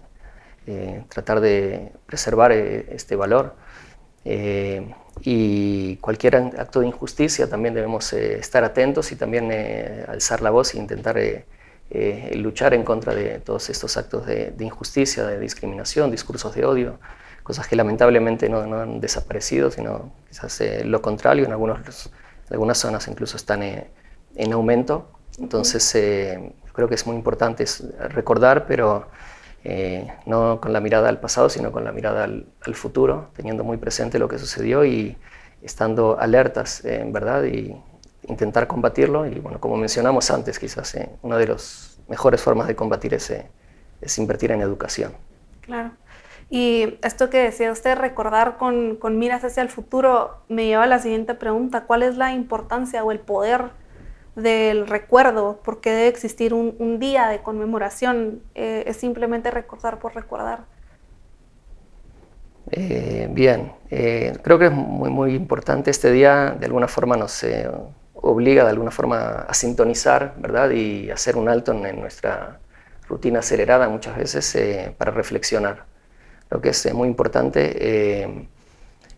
eh, 0.68 1.04
tratar 1.10 1.42
de 1.42 1.92
preservar 2.06 2.52
este 2.52 3.16
valor. 3.16 3.56
Y 5.22 5.98
cualquier 5.98 6.36
acto 6.36 6.82
de 6.82 6.88
injusticia 6.88 7.50
también 7.50 7.74
debemos 7.74 8.14
estar 8.14 8.64
atentos 8.64 9.12
y 9.12 9.16
también 9.16 9.52
alzar 10.08 10.42
la 10.42 10.50
voz 10.50 10.74
e 10.76 10.78
intentar 10.78 11.20
luchar 12.36 12.74
en 12.74 12.84
contra 12.84 13.14
de 13.14 13.40
todos 13.40 13.70
estos 13.70 13.98
actos 13.98 14.26
de, 14.26 14.52
de, 14.52 14.66
injusticia, 14.66 15.26
de 15.26 15.40
discriminación, 15.40 16.12
discursos 16.12 16.56
de 16.56 16.66
odio, 16.66 17.00
cosas 17.44 17.68
que 17.68 17.76
lamentablemente 17.76 18.48
no, 18.50 18.66
no 18.66 18.82
han 18.82 19.00
desaparecido, 19.00 19.72
sino 19.72 20.12
quizás 20.30 20.62
lo 20.86 21.02
contrario 21.02 21.46
en 21.46 21.52
algunos 21.52 22.10
algunas 22.52 22.78
zonas 22.78 23.08
incluso 23.08 23.38
están 23.38 23.64
eh, 23.64 23.88
en 24.36 24.54
aumento. 24.54 25.10
Entonces, 25.40 25.96
eh, 25.96 26.54
creo 26.74 26.88
que 26.88 26.96
es 26.96 27.06
muy 27.06 27.16
importante 27.16 27.66
recordar, 28.10 28.66
pero 28.68 29.08
eh, 29.64 30.08
no 30.26 30.60
con 30.62 30.74
la 30.74 30.80
mirada 30.80 31.10
al 31.10 31.20
pasado, 31.20 31.50
sino 31.50 31.72
con 31.72 31.84
la 31.84 31.92
mirada 31.92 32.24
al, 32.24 32.46
futuro, 32.74 33.30
teniendo 33.36 33.64
muy 33.64 33.78
presente 33.78 34.20
lo 34.20 34.28
que 34.28 34.38
sucedió 34.38 34.86
y 34.86 35.18
estando 35.62 36.20
alertas, 36.20 36.86
en 36.86 37.12
verdad, 37.12 37.44
y 37.44 37.76
intentar 38.28 38.68
combatirlo. 38.68 39.26
Y 39.26 39.40
bueno, 39.40 39.60
como 39.60 39.76
mencionamos 39.78 40.30
antes, 40.32 40.60
quizás 40.60 40.98
una 41.22 41.38
de 41.38 41.48
las 41.48 42.00
mejores 42.08 42.42
formas 42.42 42.68
de 42.68 42.76
combatir 42.76 43.14
es, 43.14 43.34
es 44.02 44.18
invertir 44.18 44.52
en 44.52 44.62
educación. 44.62 45.14
Claro. 45.62 45.92
Y 46.50 46.98
esto 47.04 47.30
que 47.30 47.38
decía 47.38 47.72
usted, 47.72 47.96
recordar 47.96 48.58
con, 48.58 48.98
miras 49.20 49.44
hacia 49.44 49.62
el 49.62 49.70
futuro, 49.70 50.38
me 50.48 50.66
lleva 50.66 50.84
a 50.84 50.88
la 50.88 51.00
siguiente 51.00 51.36
pregunta. 51.36 51.84
¿Cuál 51.86 52.02
es 52.04 52.18
la 52.18 52.34
importancia 52.34 53.04
o 53.04 53.12
el 53.12 53.20
poder 53.20 53.66
del 54.42 54.88
recuerdo? 54.88 55.60
¿Por 55.64 55.82
qué 55.82 55.92
debe 55.92 56.08
existir 56.08 56.54
un, 56.54 57.00
día 57.00 57.28
de 57.28 57.42
conmemoración? 57.42 58.42
Eh, 58.56 58.84
¿Es 58.88 58.98
simplemente 58.98 59.52
recordar 59.52 60.00
por 60.00 60.16
recordar? 60.16 60.66
Eh, 62.72 63.28
bien, 63.32 63.72
eh, 63.90 64.38
creo 64.44 64.60
que 64.60 64.66
es 64.66 64.72
muy, 64.72 65.10
muy 65.10 65.34
importante. 65.34 65.92
Este 65.92 66.12
día 66.12 66.56
de 66.60 66.66
alguna 66.66 66.88
forma 66.88 67.18
nos 67.18 67.46
obliga 68.14 68.64
de 68.64 68.70
alguna 68.70 68.92
forma 68.92 69.46
a 69.48 69.54
sintonizar, 69.54 70.36
¿verdad? 70.38 70.72
Y 70.72 71.10
hacer 71.10 71.38
un 71.38 71.50
alto 71.50 71.72
en 71.72 72.00
nuestra 72.00 72.60
rutina 73.08 73.40
acelerada 73.40 73.90
muchas 73.90 74.18
veces 74.18 74.94
para 74.98 75.12
reflexionar 75.12 75.86
lo 76.50 76.62
que 76.62 76.70
es 76.70 76.94
muy 76.94 77.08
importante. 77.08 78.24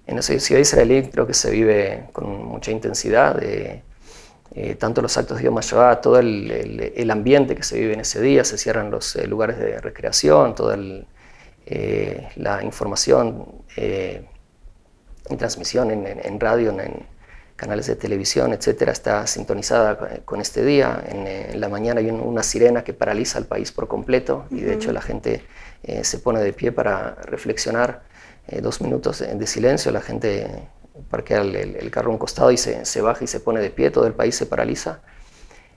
En 0.08 0.16
la 0.16 0.22
sociedad 0.22 0.62
israelí 0.62 1.10
creo 1.10 1.28
que 1.28 1.34
se 1.34 1.52
vive 1.52 2.10
con 2.14 2.46
mucha 2.46 2.72
intensidad, 2.72 3.42
eh, 4.54 4.76
tanto 4.76 5.02
los 5.02 5.18
actos 5.18 5.38
de 5.38 5.46
Yom 5.46 5.58
HaShoah, 5.58 6.02
todo 6.02 6.20
el, 6.20 6.92
el, 6.96 7.12
ambiente 7.12 7.56
que 7.56 7.64
se 7.64 7.80
vive 7.80 7.94
en 7.94 8.02
ese 8.02 8.22
día, 8.22 8.44
se 8.44 8.58
cierran 8.58 8.92
los 8.92 9.16
lugares 9.28 9.58
de 9.58 9.80
recreación, 9.80 10.56
toda 10.56 10.78
la 12.36 12.64
información 12.64 13.46
en 13.78 15.38
transmisión, 15.38 15.92
en, 15.92 16.06
en 16.06 16.40
radio, 16.40 16.72
en, 16.72 17.06
canales 17.62 17.86
de 17.86 17.96
televisión, 17.96 18.54
etcétera, 18.54 18.92
está 18.92 19.28
sintonizada 19.28 20.22
con 20.26 20.42
este 20.42 20.66
día. 20.66 21.00
En, 21.08 21.62
la 21.62 21.70
mañana 21.70 22.00
hay 22.00 22.10
una 22.10 22.42
sirena 22.42 22.84
que 22.84 22.92
paraliza 22.92 23.38
al 23.38 23.46
país 23.46 23.72
por 23.72 23.88
completo 23.88 24.46
y 24.50 24.62
de 24.62 24.74
hecho 24.74 24.92
la 24.92 25.02
gente 25.02 25.44
eh, 25.84 26.04
se 26.04 26.18
pone 26.18 26.40
de 26.42 26.54
pie 26.54 26.72
para 26.72 27.16
reflexionar. 27.36 28.02
Eh, 28.48 28.62
dos 28.62 28.82
minutos 28.82 29.20
de, 29.20 29.48
silencio, 29.48 29.92
la 29.92 30.02
gente 30.02 30.48
parquea 31.10 31.42
el, 31.42 31.92
carro 31.92 32.10
a 32.10 32.14
un 32.14 32.18
costado 32.18 32.52
y 32.52 32.58
se, 32.58 32.86
se, 32.86 33.02
baja 33.02 33.24
y 33.24 33.28
se 33.28 33.40
pone 33.40 33.60
de 33.60 33.70
pie, 33.70 33.92
todo 33.92 34.08
el 34.08 34.14
país 34.14 34.36
se 34.36 34.46
paraliza. 34.46 35.02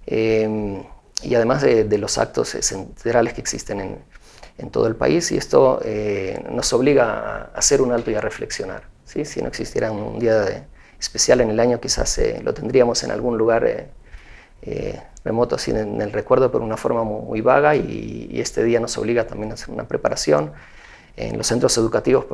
Em, 0.06 0.82
y 1.22 1.34
además 1.34 1.62
de, 1.62 1.98
los 1.98 2.18
actos 2.18 2.50
centrales 2.60 3.34
que 3.34 3.40
existen 3.40 3.80
en, 3.80 3.98
en 4.58 4.70
todo 4.70 4.86
el 4.86 4.96
país, 4.96 5.32
y 5.32 5.36
esto 5.36 5.80
eh, 5.84 6.44
nos 6.50 6.72
obliga 6.72 7.04
a 7.04 7.58
hacer 7.58 7.80
un 7.80 7.92
alto 7.92 8.10
y 8.10 8.14
a 8.14 8.20
reflexionar. 8.20 8.84
¿sí? 9.04 9.24
Si 9.24 9.40
no 9.40 9.48
existiera 9.48 9.90
un 9.90 10.18
día 10.18 10.40
de, 10.40 10.64
especial 11.04 11.40
en 11.40 11.50
el 11.50 11.60
año, 11.60 11.80
quizás 11.80 12.18
eh, 12.18 12.40
lo 12.42 12.54
tendríamos 12.54 13.02
en 13.04 13.10
algún 13.10 13.38
lugar 13.38 13.64
eh, 13.66 13.88
eh, 14.62 15.00
remoto, 15.24 15.56
así 15.56 15.70
en, 15.70 16.00
el 16.00 16.12
recuerdo, 16.12 16.50
pero 16.50 16.60
de 16.60 16.66
una 16.66 16.76
forma 16.76 17.04
muy, 17.04 17.40
vaga 17.40 17.76
y, 17.76 18.40
este 18.40 18.64
día 18.64 18.80
nos 18.80 18.96
obliga 18.98 19.26
también 19.26 19.50
a 19.50 19.54
hacer 19.54 19.70
una 19.70 19.86
preparación. 19.86 20.52
En 21.16 21.38
los 21.38 21.46
centros 21.46 21.76
educativos, 21.78 22.26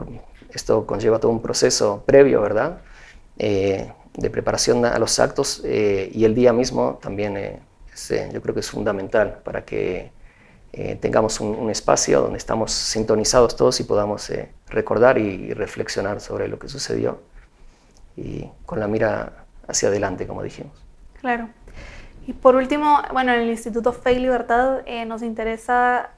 esto 0.53 0.87
conlleva 0.87 1.19
todo 1.19 1.33
un 1.33 1.43
proceso 1.43 2.03
previo, 2.07 2.41
¿verdad? 2.41 2.81
de 3.37 4.31
preparación 4.31 4.85
a 4.85 4.99
los 4.99 5.19
actos 5.19 5.63
y 5.65 6.25
el 6.25 6.35
día 6.35 6.53
mismo 6.53 6.99
también 7.01 7.61
yo 8.33 8.43
creo 8.43 8.55
que 8.55 8.61
es 8.61 8.71
fundamental 8.71 9.41
para 9.43 9.65
que 9.65 10.11
tengamos 11.01 11.41
un, 11.41 11.71
espacio 11.71 12.21
donde 12.21 12.37
estamos 12.37 12.71
sintonizados 12.73 13.57
todos 13.57 13.81
y 13.81 13.85
podamos 13.85 14.31
recordar 14.69 15.17
y 15.17 15.55
reflexionar 15.55 16.21
sobre 16.21 16.49
lo 16.49 16.59
que 16.59 16.69
sucedió 16.69 17.21
y 18.17 18.49
con 18.67 18.81
la 18.81 18.87
mira 18.87 19.45
hacia 19.67 19.89
adelante, 19.89 20.27
como 20.27 20.43
dijimos. 20.43 20.73
Claro. 21.21 21.49
Y 22.27 22.33
por 22.33 22.55
último, 22.55 23.01
bueno, 23.13 23.33
en 23.33 23.41
el 23.41 23.51
Instituto 23.51 23.93
Fe 23.93 24.13
y 24.13 24.19
Libertad 24.19 24.81
eh, 24.87 25.05
nos 25.07 25.23
interesa 25.23 26.11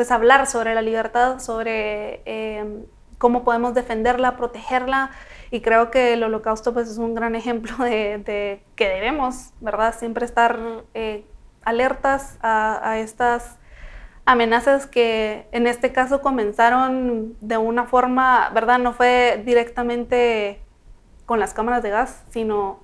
pues 0.00 0.10
hablar 0.12 0.46
sobre 0.46 0.74
la 0.74 0.80
libertad, 0.80 1.40
sobre 1.40 2.22
eh, 2.24 2.86
cómo 3.18 3.44
podemos 3.44 3.74
defenderla, 3.74 4.38
protegerla 4.38 5.10
y 5.50 5.60
creo 5.60 5.90
que 5.90 6.14
el 6.14 6.22
holocausto 6.22 6.72
pues 6.72 6.88
es 6.88 6.96
un 6.96 7.14
gran 7.14 7.34
ejemplo 7.34 7.76
de, 7.84 8.62
que 8.76 8.88
debemos, 8.88 9.50
¿verdad? 9.60 9.94
Siempre 9.94 10.24
estar 10.24 10.58
eh, 10.94 11.26
alertas 11.64 12.38
a, 12.40 12.80
a, 12.82 12.98
estas 12.98 13.58
amenazas 14.24 14.86
que 14.86 15.46
en 15.52 15.66
este 15.66 15.92
caso 15.92 16.22
comenzaron 16.22 17.36
de 17.42 17.58
una 17.58 17.84
forma, 17.84 18.48
¿verdad? 18.54 18.78
No 18.78 18.94
fue 18.94 19.42
directamente 19.44 20.62
con 21.26 21.40
las 21.40 21.52
cámaras 21.52 21.82
de 21.82 21.90
gas, 21.90 22.24
sino 22.30 22.80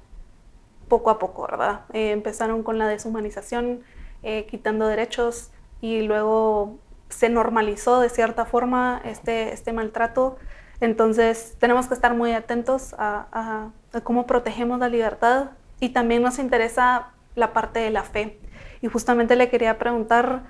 poco 0.88 1.08
a 1.08 1.18
poco, 1.18 1.48
¿verdad? 1.50 1.86
Eh, 1.94 2.10
empezaron 2.10 2.62
con 2.62 2.76
la 2.76 2.86
deshumanización, 2.86 3.84
eh, 4.22 4.44
quitando 4.50 4.86
derechos 4.86 5.50
y 5.80 6.02
luego 6.02 6.78
se 7.16 7.30
normalizó 7.30 8.00
de 8.00 8.10
cierta 8.10 8.44
forma 8.44 9.00
este, 9.04 9.54
este 9.54 9.72
maltrato. 9.72 10.36
Entonces 10.80 11.56
tenemos 11.58 11.86
que 11.86 11.94
estar 11.94 12.14
muy 12.14 12.32
atentos 12.32 12.94
a, 12.98 13.70
cómo 14.04 14.26
protegemos 14.26 14.78
la 14.78 14.90
libertad 14.90 15.52
y 15.80 15.88
también 15.88 16.20
nos 16.20 16.38
interesa 16.38 17.12
la 17.34 17.54
parte 17.54 17.80
de 17.80 17.90
la 17.90 18.02
fe. 18.02 18.38
Y 18.82 18.88
justamente 18.88 19.34
le 19.34 19.48
quería 19.48 19.78
preguntar 19.78 20.42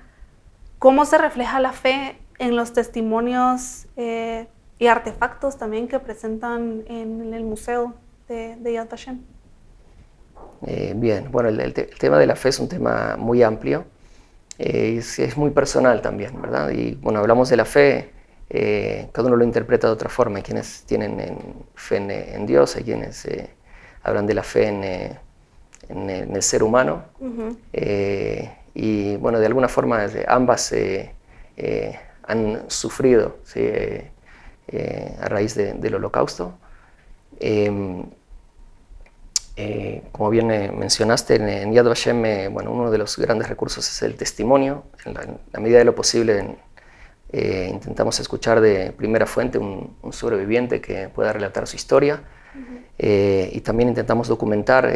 cómo 0.77 1.05
se 1.05 1.17
refleja 1.17 1.61
la 1.61 1.71
fe 1.71 2.19
en 2.37 2.57
los 2.57 2.73
testimonios 2.73 3.87
eh, 3.95 4.47
y 4.77 4.87
artefactos 4.87 5.57
también 5.57 5.87
que 5.87 5.99
presentan 5.99 6.83
en 6.87 7.33
el 7.33 7.45
museo 7.45 7.93
de, 8.27 8.57
de 8.57 8.73
Yad 8.73 8.89
Vashem. 8.89 9.21
bien, 10.95 11.31
bueno, 11.31 11.47
el, 11.47 11.73
tema 11.73 12.19
de 12.19 12.27
la 12.27 12.35
fe 12.35 12.49
es 12.49 12.59
un 12.59 12.67
tema 12.67 13.15
muy 13.17 13.41
amplio, 13.41 13.85
es, 14.57 15.19
es, 15.19 15.37
muy 15.37 15.51
personal 15.51 16.01
también, 16.01 16.41
¿verdad? 16.41 16.69
Y 16.71 16.95
bueno, 16.95 17.19
hablamos 17.19 17.49
de 17.49 17.57
la 17.57 17.65
fe, 17.65 18.11
cada 19.11 19.27
uno 19.27 19.35
lo 19.35 19.43
interpreta 19.43 19.87
de 19.87 19.93
otra 19.93 20.09
forma, 20.09 20.37
hay 20.37 20.43
quienes 20.43 20.83
tienen 20.83 21.65
fe 21.75 21.97
en, 21.97 22.45
Dios, 22.45 22.75
hay 22.75 22.83
quienes 22.83 23.27
hablan 24.03 24.25
de 24.25 24.33
la 24.33 24.43
fe 24.43 24.67
en 24.67 25.17
en, 25.89 26.35
el 26.35 26.41
ser 26.41 26.63
humano. 26.63 27.03
Eh, 27.73 28.49
y 28.73 29.15
bueno, 29.17 29.39
de 29.39 29.45
alguna 29.45 29.67
forma 29.67 30.05
ambas 30.27 30.71
eh, 30.71 31.13
eh, 31.55 31.99
han 32.23 32.63
sufrido 32.67 33.37
a 35.19 35.27
raíz 35.29 35.55
del 35.55 35.95
holocausto. 35.95 36.57
Em, 39.57 40.01
como 40.11 40.29
bien 40.29 40.47
mencionaste, 40.77 41.35
en, 41.35 41.73
Yad 41.73 41.85
Vashem, 41.85 42.53
bueno, 42.53 42.71
uno 42.71 42.91
de 42.91 42.97
los 42.99 43.17
grandes 43.17 43.49
recursos 43.49 43.87
es 43.89 44.01
el 44.03 44.15
testimonio. 44.15 44.83
En 45.03 45.15
la, 45.15 45.59
medida 45.59 45.79
de 45.79 45.85
lo 45.85 45.95
posible 45.95 46.57
intentamos 47.33 48.19
escuchar 48.19 48.61
de 48.61 48.93
primera 48.93 49.25
fuente 49.25 49.57
un, 49.57 49.97
sobreviviente 50.11 50.79
que 50.79 51.09
pueda 51.09 51.33
relatar 51.33 51.67
su 51.67 51.75
historia. 51.75 52.21
y 52.99 53.59
también 53.61 53.89
intentamos 53.89 54.27
documentar 54.27 54.89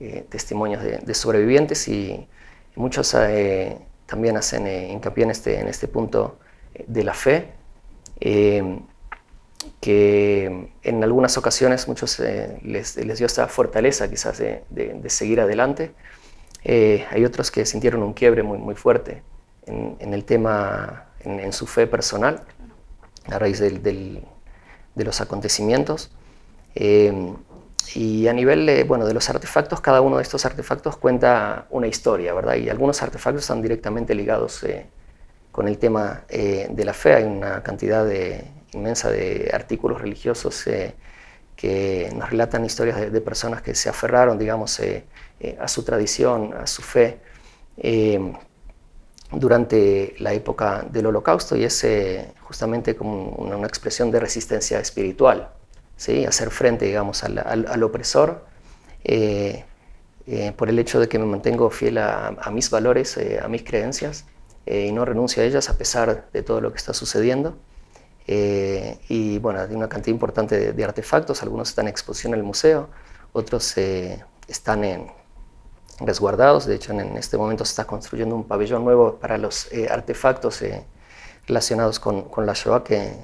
eh, 0.00 0.26
testimonios 0.28 0.80
de, 0.80 1.12
sobrevivientes 1.12 1.88
y 1.88 2.28
muchos 2.76 3.12
eh, 3.14 3.76
también 4.06 4.36
hacen 4.36 4.64
eh, 4.68 4.92
hincapié 4.92 5.24
en 5.24 5.30
este, 5.32 5.58
en 5.58 5.66
este 5.66 5.88
punto 5.88 6.38
de 6.86 7.02
la 7.02 7.14
fe, 7.14 7.48
que 9.80 10.70
en 10.82 11.04
algunas 11.04 11.36
ocasiones 11.36 11.88
muchos 11.88 12.18
les, 12.18 12.96
les, 12.96 13.18
dio 13.18 13.26
esta 13.26 13.48
fortaleza 13.48 14.08
quizás 14.08 14.38
de, 14.38 14.62
de, 14.70 15.10
seguir 15.10 15.40
adelante. 15.40 15.92
hay 16.64 17.24
otros 17.24 17.50
que 17.50 17.64
sintieron 17.66 18.02
un 18.02 18.12
quiebre 18.12 18.42
muy, 18.42 18.58
muy 18.58 18.74
fuerte 18.74 19.22
en, 19.66 20.14
el 20.14 20.24
tema, 20.24 21.06
en, 21.20 21.52
su 21.52 21.66
fe 21.66 21.86
personal, 21.86 22.42
a 23.26 23.38
raíz 23.38 23.60
de 23.60 24.22
los 24.96 25.20
acontecimientos. 25.20 26.10
Y 27.94 28.28
a 28.28 28.32
nivel 28.32 28.84
bueno, 28.86 29.06
de 29.06 29.14
los 29.14 29.28
artefactos, 29.30 29.80
cada 29.80 30.00
uno 30.00 30.16
de 30.16 30.22
estos 30.22 30.44
artefactos 30.44 30.96
cuenta 30.96 31.66
una 31.70 31.86
historia, 31.86 32.34
¿verdad? 32.34 32.56
Y 32.56 32.68
algunos 32.68 33.02
artefactos 33.02 33.44
están 33.44 33.62
directamente 33.62 34.14
ligados 34.14 34.62
eh, 34.64 34.86
con 35.52 35.68
el 35.68 35.78
tema 35.78 36.24
eh, 36.28 36.68
de 36.70 36.84
la 36.84 36.92
fe. 36.92 37.14
Hay 37.14 37.24
una 37.24 37.62
cantidad 37.62 38.04
de, 38.04 38.44
inmensa 38.72 39.10
de 39.10 39.50
artículos 39.52 40.00
religiosos 40.00 40.66
eh, 40.66 40.94
que 41.56 42.10
nos 42.14 42.30
relatan 42.30 42.64
historias 42.64 43.12
de, 43.12 43.20
personas 43.20 43.62
que 43.62 43.74
se 43.74 43.88
aferraron, 43.88 44.38
digamos, 44.38 44.80
a 45.58 45.68
su 45.68 45.82
tradición, 45.82 46.54
a 46.54 46.68
su 46.68 46.82
fe 46.82 47.18
durante 49.32 50.14
la 50.18 50.32
época 50.32 50.86
del 50.88 51.06
holocausto 51.06 51.56
y 51.56 51.64
es 51.64 51.84
justamente 52.42 52.94
como 52.94 53.30
una 53.30 53.66
expresión 53.66 54.12
de 54.12 54.20
resistencia 54.20 54.78
espiritual 54.78 55.50
hacer 56.26 56.50
frente, 56.50 56.84
digamos, 56.84 57.24
al, 57.24 57.82
opresor, 57.82 58.44
eh, 59.04 59.64
eh, 60.26 60.52
por 60.56 60.68
el 60.68 60.78
hecho 60.78 61.00
de 61.00 61.08
que 61.08 61.18
me 61.18 61.26
mantengo 61.26 61.70
fiel 61.70 61.98
a, 61.98 62.50
mis 62.52 62.70
valores, 62.70 63.16
eh, 63.16 63.40
a 63.42 63.48
mis 63.48 63.62
creencias, 63.62 64.24
y 64.66 64.92
no 64.92 65.04
renuncio 65.04 65.42
a 65.42 65.46
ellas 65.46 65.70
a 65.70 65.78
pesar 65.78 66.28
de 66.32 66.42
todo 66.42 66.60
lo 66.60 66.70
que 66.70 66.76
está 66.76 66.92
sucediendo. 66.92 67.56
Y 68.28 69.38
bueno, 69.38 69.60
hay 69.60 69.74
una 69.74 69.88
cantidad 69.88 70.12
importante 70.12 70.72
de, 70.72 70.84
artefactos, 70.84 71.42
algunos 71.42 71.70
están 71.70 71.86
en 71.86 71.90
exposición 71.90 72.34
en 72.34 72.40
el 72.40 72.44
museo, 72.44 72.88
otros 73.32 73.76
están 74.46 74.84
en, 74.84 75.06
resguardados, 76.00 76.66
de 76.66 76.74
hecho 76.74 76.92
en, 76.92 77.16
este 77.16 77.38
momento 77.38 77.64
se 77.64 77.70
está 77.70 77.86
construyendo 77.86 78.36
un 78.36 78.44
pabellón 78.44 78.84
nuevo 78.84 79.14
para 79.14 79.38
los 79.38 79.68
artefactos 79.90 80.62
relacionados 81.46 81.98
con, 81.98 82.28
con 82.28 82.44
la 82.44 82.52
Shoah 82.52 82.84
que 82.84 83.14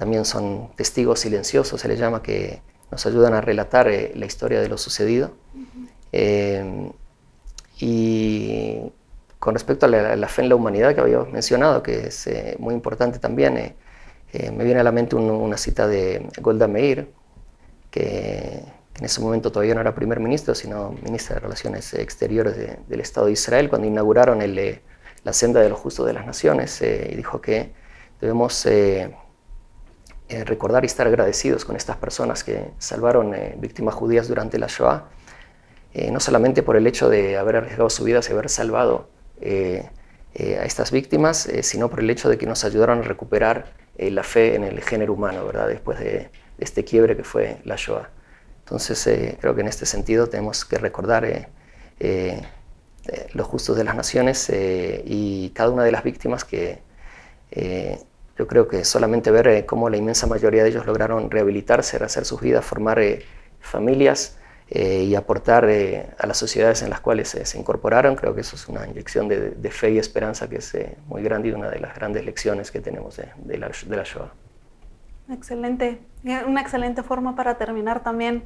también 0.00 0.24
son 0.24 0.70
testigos 0.76 1.20
silenciosos, 1.20 1.78
se 1.78 1.86
les 1.86 1.98
llama, 1.98 2.22
que 2.22 2.62
nos 2.90 3.04
ayudan 3.04 3.34
a 3.34 3.42
relatar 3.42 3.86
eh, 3.88 4.12
la 4.14 4.24
historia 4.24 4.58
de 4.58 4.66
lo 4.66 4.78
sucedido. 4.78 5.32
Eh, 6.10 6.90
y 7.78 8.80
con 9.38 9.52
respecto 9.52 9.84
a 9.84 9.90
la, 9.90 10.28
fe 10.28 10.40
en 10.40 10.48
la 10.48 10.54
humanidad 10.54 10.94
que 10.94 11.02
había 11.02 11.18
mencionado, 11.24 11.82
que 11.82 12.06
es 12.06 12.26
eh, 12.26 12.56
muy 12.58 12.72
importante 12.72 13.18
también, 13.18 13.74
me 14.32 14.64
viene 14.64 14.80
a 14.80 14.84
la 14.84 14.92
mente 14.92 15.16
una 15.16 15.56
cita 15.56 15.86
de 15.86 16.28
Golda 16.40 16.68
Meir, 16.68 17.12
que, 17.90 18.62
en 19.00 19.04
ese 19.04 19.20
momento 19.22 19.50
todavía 19.50 19.74
no 19.74 19.80
era 19.80 19.94
primer 19.94 20.20
ministro, 20.20 20.54
sino 20.54 20.90
ministra 21.02 21.36
de 21.36 21.40
Relaciones 21.40 21.94
Exteriores 21.94 22.54
del 22.86 23.00
Estado 23.00 23.26
de 23.26 23.32
Israel, 23.32 23.70
cuando 23.70 23.88
inauguraron 23.88 24.42
el, 24.42 24.82
la 25.24 25.32
senda 25.32 25.60
de 25.60 25.70
los 25.70 25.78
justos 25.78 26.06
de 26.06 26.12
las 26.12 26.26
naciones, 26.26 26.82
y 26.82 27.14
dijo 27.14 27.40
que 27.40 27.72
debemos 28.20 28.66
eh, 28.66 30.44
recordar 30.44 30.84
y 30.84 30.86
estar 30.86 31.06
agradecidos 31.06 31.64
con 31.64 31.76
estas 31.76 31.96
personas 31.96 32.44
que 32.44 32.70
salvaron 32.78 33.34
eh, 33.34 33.56
víctimas 33.58 33.94
judías 33.94 34.28
durante 34.28 34.58
la 34.58 34.66
Shoah, 34.68 35.08
eh, 35.92 36.10
no 36.12 36.20
solamente 36.20 36.62
por 36.62 36.76
el 36.76 36.86
hecho 36.86 37.08
de 37.08 37.36
haber 37.36 37.56
arriesgado 37.56 37.90
su 37.90 38.04
vida 38.04 38.20
y 38.28 38.32
haber 38.32 38.48
salvado 38.48 39.08
a 39.42 40.64
estas 40.64 40.92
víctimas, 40.92 41.48
sino 41.62 41.88
por 41.88 42.00
el 42.00 42.10
hecho 42.10 42.28
de 42.28 42.38
que 42.38 42.46
nos 42.46 42.64
ayudaron 42.64 42.98
a 42.98 43.02
recuperar 43.02 43.72
la 44.08 44.22
fe 44.22 44.54
en 44.54 44.64
el 44.64 44.80
género 44.80 45.12
humano, 45.12 45.44
¿verdad? 45.44 45.68
después 45.68 45.98
de, 45.98 46.30
este 46.58 46.84
quiebre 46.84 47.16
que 47.16 47.24
fue 47.24 47.58
la 47.64 47.76
Shoah. 47.76 48.08
Entonces, 48.60 49.36
creo 49.40 49.54
que 49.54 49.62
en 49.62 49.68
este 49.68 49.86
sentido 49.86 50.28
tenemos 50.28 50.64
que 50.64 50.78
recordar 50.78 51.48
los 53.32 53.46
justos 53.46 53.76
de 53.76 53.84
las 53.84 53.96
naciones 53.96 54.50
y 54.52 55.50
cada 55.54 55.70
una 55.70 55.84
de 55.84 55.90
las 55.90 56.04
víctimas 56.04 56.44
que 56.44 56.82
yo 58.40 58.46
creo 58.46 58.68
que 58.68 58.86
solamente 58.86 59.30
ver 59.30 59.48
eh, 59.48 59.66
cómo 59.66 59.90
la 59.90 59.98
inmensa 59.98 60.26
mayoría 60.26 60.62
de 60.62 60.70
ellos 60.70 60.86
lograron 60.86 61.30
rehabilitarse, 61.30 61.98
rehacer 61.98 62.24
sus 62.24 62.40
vidas, 62.40 62.64
formar 62.64 62.98
eh, 62.98 63.22
familias 63.60 64.38
eh, 64.70 65.02
y 65.04 65.14
aportar 65.14 65.64
a 65.64 66.26
las 66.26 66.38
sociedades 66.38 66.82
en 66.82 66.90
las 66.90 67.00
cuales 67.00 67.28
se 67.28 67.58
incorporaron, 67.58 68.14
creo 68.16 68.34
que 68.34 68.42
eso 68.42 68.56
es 68.56 68.68
una 68.68 68.86
inyección 68.86 69.28
de, 69.28 69.70
fe 69.70 69.90
y 69.90 69.98
esperanza 69.98 70.48
que 70.48 70.56
es 70.56 70.76
muy 71.06 71.22
grande 71.22 71.48
y 71.48 71.52
una 71.52 71.68
de 71.68 71.80
las 71.80 71.94
grandes 71.94 72.24
lecciones 72.24 72.70
que 72.70 72.80
tenemos 72.80 73.16
de, 73.16 73.58
la, 73.58 73.68
de 73.68 73.96
la 73.96 74.04
Shoah. 74.04 74.30
Excelente, 75.30 76.00
una 76.46 76.60
excelente 76.60 77.02
forma 77.02 77.34
para 77.36 77.58
terminar 77.58 78.02
también. 78.02 78.44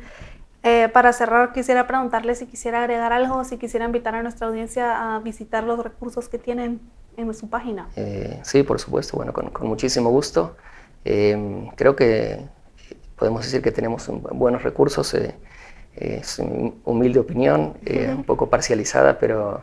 para 0.93 1.13
cerrar, 1.13 1.53
quisiera 1.53 1.87
preguntarle 1.87 2.35
si 2.35 2.47
quisiera 2.47 2.81
agregar 2.81 3.13
algo, 3.13 3.45
si 3.45 3.59
quisiera 3.59 3.85
invitar 3.85 4.15
a 4.15 4.23
nuestra 4.23 4.47
audiencia 4.47 5.15
a 5.15 5.19
visitar 5.21 5.65
los 5.65 5.79
recursos 5.79 6.29
que 6.29 6.39
tienen 6.39 6.81
en 7.17 7.35
su 7.35 7.49
página. 7.49 7.89
Eh, 7.97 8.41
sí, 8.43 8.63
por 8.63 8.81
supuesto, 8.81 9.17
bueno, 9.17 9.33
con, 9.33 9.51
muchísimo 9.63 10.11
gusto. 10.11 10.57
Eh, 11.05 11.71
creo 11.77 11.95
que 11.95 12.41
podemos 13.17 13.45
decir 13.45 13.63
que 13.63 13.71
tenemos 13.71 14.09
buenos 14.33 14.63
recursos. 14.63 15.15
Eh, 15.97 16.19
es 16.21 16.39
mi 16.41 16.75
humilde 16.85 17.21
opinión, 17.21 17.75
un 18.17 18.25
poco 18.25 18.49
parcializada, 18.51 19.19
pero 19.19 19.63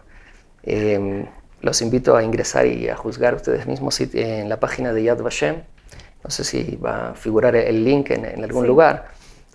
los 1.62 1.82
invito 1.82 2.15
a 2.15 2.24
ingresar 2.24 2.65
y 2.65 2.89
a 2.89 2.96
juzgar 2.96 3.36
ustedes 3.36 3.67
mismos 3.67 4.00
en 4.02 4.50
la 4.50 4.60
página 4.60 4.94
de 4.94 5.04
Yad 5.04 5.22
Vashem. 5.22 5.63
No 6.24 6.30
sé 6.30 6.44
si 6.44 6.76
va 6.76 7.10
a 7.10 7.13
figurar 7.15 7.56
el 7.56 7.84
link 7.84 8.12
en, 8.12 8.44
algún 8.44 8.67
lugar, 8.67 9.10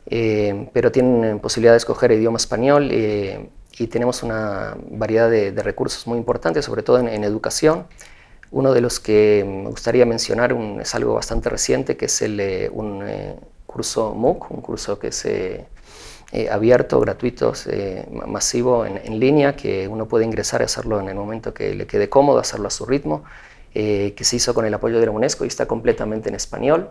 pero 0.04 0.92
tienen 0.92 1.38
posibilidad 1.38 1.72
de 1.72 1.78
escoger 1.78 2.12
idioma 2.12 2.38
español 2.38 2.90
y 3.78 3.86
tenemos 3.88 4.22
una 4.22 4.76
variedad 4.90 5.30
de, 5.30 5.50
recursos 5.62 6.06
muy 6.06 6.18
importantes, 6.18 6.64
sobre 6.64 6.82
todo 6.82 6.98
en, 6.98 7.24
educación. 7.24 7.86
Uno 8.50 8.72
de 8.72 8.80
los 8.80 9.00
que 9.00 9.44
me 9.46 9.68
gustaría 9.68 10.06
mencionar 10.06 10.52
un, 10.52 10.80
es 10.80 10.94
algo 10.94 11.14
bastante 11.14 11.50
reciente, 11.50 11.96
que 11.96 12.06
es 12.06 12.22
el, 12.22 12.40
eh, 12.40 12.70
un 12.72 13.02
eh, 13.06 13.36
curso 13.76 14.14
MOOC, 14.14 14.50
un 14.50 14.62
curso 14.62 14.98
que 14.98 15.08
es 15.08 15.24
eh, 15.26 15.66
abierto, 16.50 16.98
gratuito, 16.98 17.52
masivo, 18.26 18.86
en, 18.86 19.20
línea, 19.20 19.54
que 19.54 19.86
uno 19.86 20.06
puede 20.06 20.24
ingresar 20.24 20.62
y 20.62 20.64
hacerlo 20.64 20.98
en 20.98 21.08
el 21.08 21.14
momento 21.14 21.52
que 21.52 21.74
le 21.74 21.86
quede 21.86 22.08
cómodo, 22.08 22.38
hacerlo 22.38 22.68
a 22.68 22.70
su 22.70 22.86
ritmo, 22.86 23.24
que 23.72 24.22
se 24.22 24.36
hizo 24.36 24.54
con 24.54 24.64
el 24.64 24.72
apoyo 24.72 24.98
de 24.98 25.04
la 25.04 25.12
UNESCO 25.12 25.44
y 25.44 25.48
está 25.48 25.66
completamente 25.66 26.30
en 26.30 26.34
español, 26.34 26.88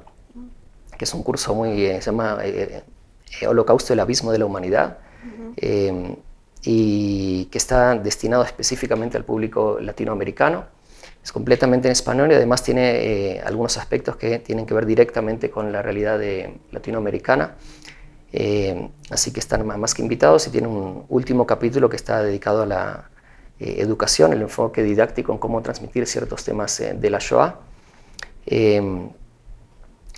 que 0.97 1.05
es 1.05 1.13
un 1.13 1.23
curso 1.23 1.55
muy, 1.55 1.87
se 1.87 2.01
llama 2.01 2.37
Holocausto 3.47 3.93
del 3.93 3.99
Abismo 4.01 4.31
de 4.31 4.37
la 4.37 4.45
Humanidad 4.45 4.99
y 6.63 7.45
que 7.45 7.57
está 7.57 7.95
destinado 7.95 8.43
específicamente 8.43 9.17
al 9.17 9.25
público 9.25 9.77
latinoamericano. 9.81 10.74
Es 11.25 11.31
completamente 11.31 11.87
en 11.87 11.93
español 11.93 12.31
y 12.31 12.35
además 12.35 12.61
tiene 12.61 13.33
eh, 13.33 13.41
algunos 13.43 13.79
aspectos 13.79 14.15
que 14.15 14.37
tienen 14.37 14.67
que 14.67 14.75
ver 14.75 14.85
directamente 14.85 15.49
con 15.49 15.71
la 15.71 15.81
realidad 15.81 16.19
de 16.19 16.59
latinoamericana. 16.71 17.55
Eh, 18.31 18.89
así 19.09 19.33
que 19.33 19.39
están 19.39 19.65
más 19.65 19.95
que 19.95 20.03
invitados 20.03 20.45
y 20.45 20.51
tiene 20.51 20.67
un 20.67 21.03
último 21.09 21.47
capítulo 21.47 21.89
que 21.89 21.95
está 21.95 22.21
dedicado 22.21 22.61
a 22.61 22.65
la 22.67 23.09
eh, 23.59 23.77
educación, 23.79 24.33
el 24.33 24.43
enfoque 24.43 24.83
didáctico 24.83 25.31
en 25.31 25.39
cómo 25.39 25.63
transmitir 25.63 26.05
ciertos 26.05 26.43
temas 26.43 26.77
de 26.77 27.09
la 27.09 27.17
Shoah. 27.17 27.59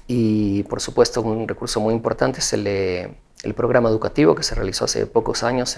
y 0.08 0.64
por 0.64 0.82
supuesto 0.82 1.22
un 1.22 1.48
recurso 1.48 1.80
muy 1.80 1.94
importante 1.94 2.40
es 2.40 2.52
el 2.52 3.54
programa 3.56 3.88
educativo 3.88 4.36
que 4.36 4.44
se 4.44 4.56
realizó 4.56 4.84
hace 4.84 5.06
pocos 5.06 5.44
años 5.44 5.78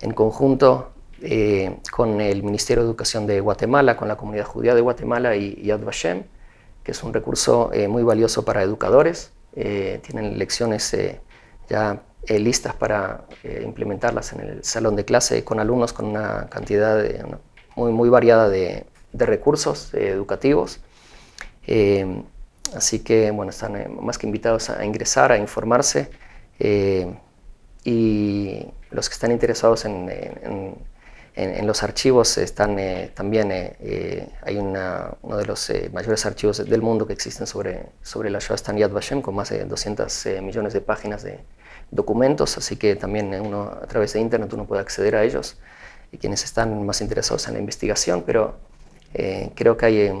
en 0.00 0.12
conjunto 0.12 0.90
eh, 1.20 1.76
con 1.90 2.20
el 2.20 2.42
Ministerio 2.42 2.84
de 2.84 2.88
Educación 2.88 3.26
de 3.26 3.40
Guatemala, 3.40 3.96
con 3.96 4.08
la 4.08 4.16
comunidad 4.16 4.44
judía 4.44 4.74
de 4.74 4.80
Guatemala 4.80 5.34
y 5.36 5.62
Yad 5.62 5.80
Vashem, 5.80 6.24
que 6.84 6.92
es 6.92 7.02
un 7.02 7.12
recurso 7.12 7.72
eh, 7.72 7.88
muy 7.88 8.02
valioso 8.02 8.44
para 8.44 8.62
educadores. 8.62 9.32
Eh, 9.56 10.00
tienen 10.02 10.38
lecciones 10.38 10.96
ya 11.68 12.02
listas 12.28 12.74
para 12.74 13.24
implementarlas 13.64 14.32
en 14.34 14.40
el 14.40 14.64
salón 14.64 14.96
de 14.96 15.04
clase 15.04 15.44
con 15.44 15.60
alumnos 15.60 15.92
con 15.94 16.06
una 16.06 16.46
cantidad 16.50 17.02
muy, 17.74 17.90
muy 17.90 18.10
variada 18.10 18.48
de, 18.50 18.84
de 19.12 19.26
recursos 19.26 19.94
educativos. 19.94 20.80
así 22.74 23.00
que 23.00 23.30
bueno, 23.30 23.50
están 23.50 23.96
más 24.04 24.18
que 24.18 24.26
invitados 24.26 24.68
a 24.68 24.84
ingresar, 24.84 25.32
a 25.32 25.38
informarse 25.38 26.10
y 27.84 28.66
los 28.90 29.08
que 29.08 29.14
están 29.14 29.32
interesados 29.32 29.84
en, 29.84 30.08
en, 30.10 30.76
los 31.62 31.82
archivos 31.84 32.36
están 32.38 32.78
eh, 32.78 33.12
también, 33.14 33.52
eh, 33.52 33.76
eh, 33.80 34.28
hay 34.42 34.56
uno 34.56 35.36
de 35.36 35.46
los 35.46 35.72
mayores 35.92 36.26
archivos 36.26 36.64
del 36.64 36.82
mundo 36.82 37.06
que 37.06 37.12
existen 37.12 37.46
sobre, 37.46 37.86
sobre 38.02 38.28
la 38.30 38.40
Shoah, 38.40 38.56
está 38.56 38.74
Yad 38.74 38.90
Vashem, 38.90 39.22
con 39.22 39.36
más 39.36 39.50
de 39.50 39.64
200 39.64 40.26
millones 40.42 40.72
de 40.72 40.80
páginas 40.80 41.22
de 41.22 41.38
documentos, 41.92 42.58
así 42.58 42.76
que 42.76 42.96
también 42.96 43.32
uno, 43.40 43.70
a 43.82 43.86
través 43.86 44.14
de 44.14 44.20
Internet 44.20 44.52
uno 44.52 44.66
puede 44.66 44.80
acceder 44.80 45.14
a 45.14 45.22
ellos, 45.22 45.58
y 46.10 46.18
quienes 46.18 46.42
están 46.42 46.84
más 46.84 47.00
interesados 47.00 47.46
en 47.46 47.54
la 47.54 47.60
investigación, 47.60 48.24
pero 48.26 48.56
creo 49.54 49.76
que 49.76 49.86
hay 49.86 50.12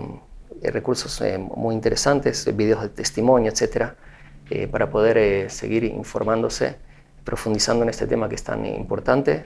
recursos 0.62 1.22
muy 1.38 1.74
interesantes, 1.74 2.54
videos 2.56 2.82
de 2.82 2.88
testimonio, 2.90 3.50
etcétera, 3.50 3.96
para 4.70 4.88
poder 4.88 5.50
seguir 5.50 5.84
informándose 5.84 6.76
profundizando 7.24 7.82
en 7.82 7.90
este 7.90 8.06
tema 8.06 8.28
que 8.28 8.36
es 8.36 8.42
tan 8.42 8.64
importante 8.64 9.44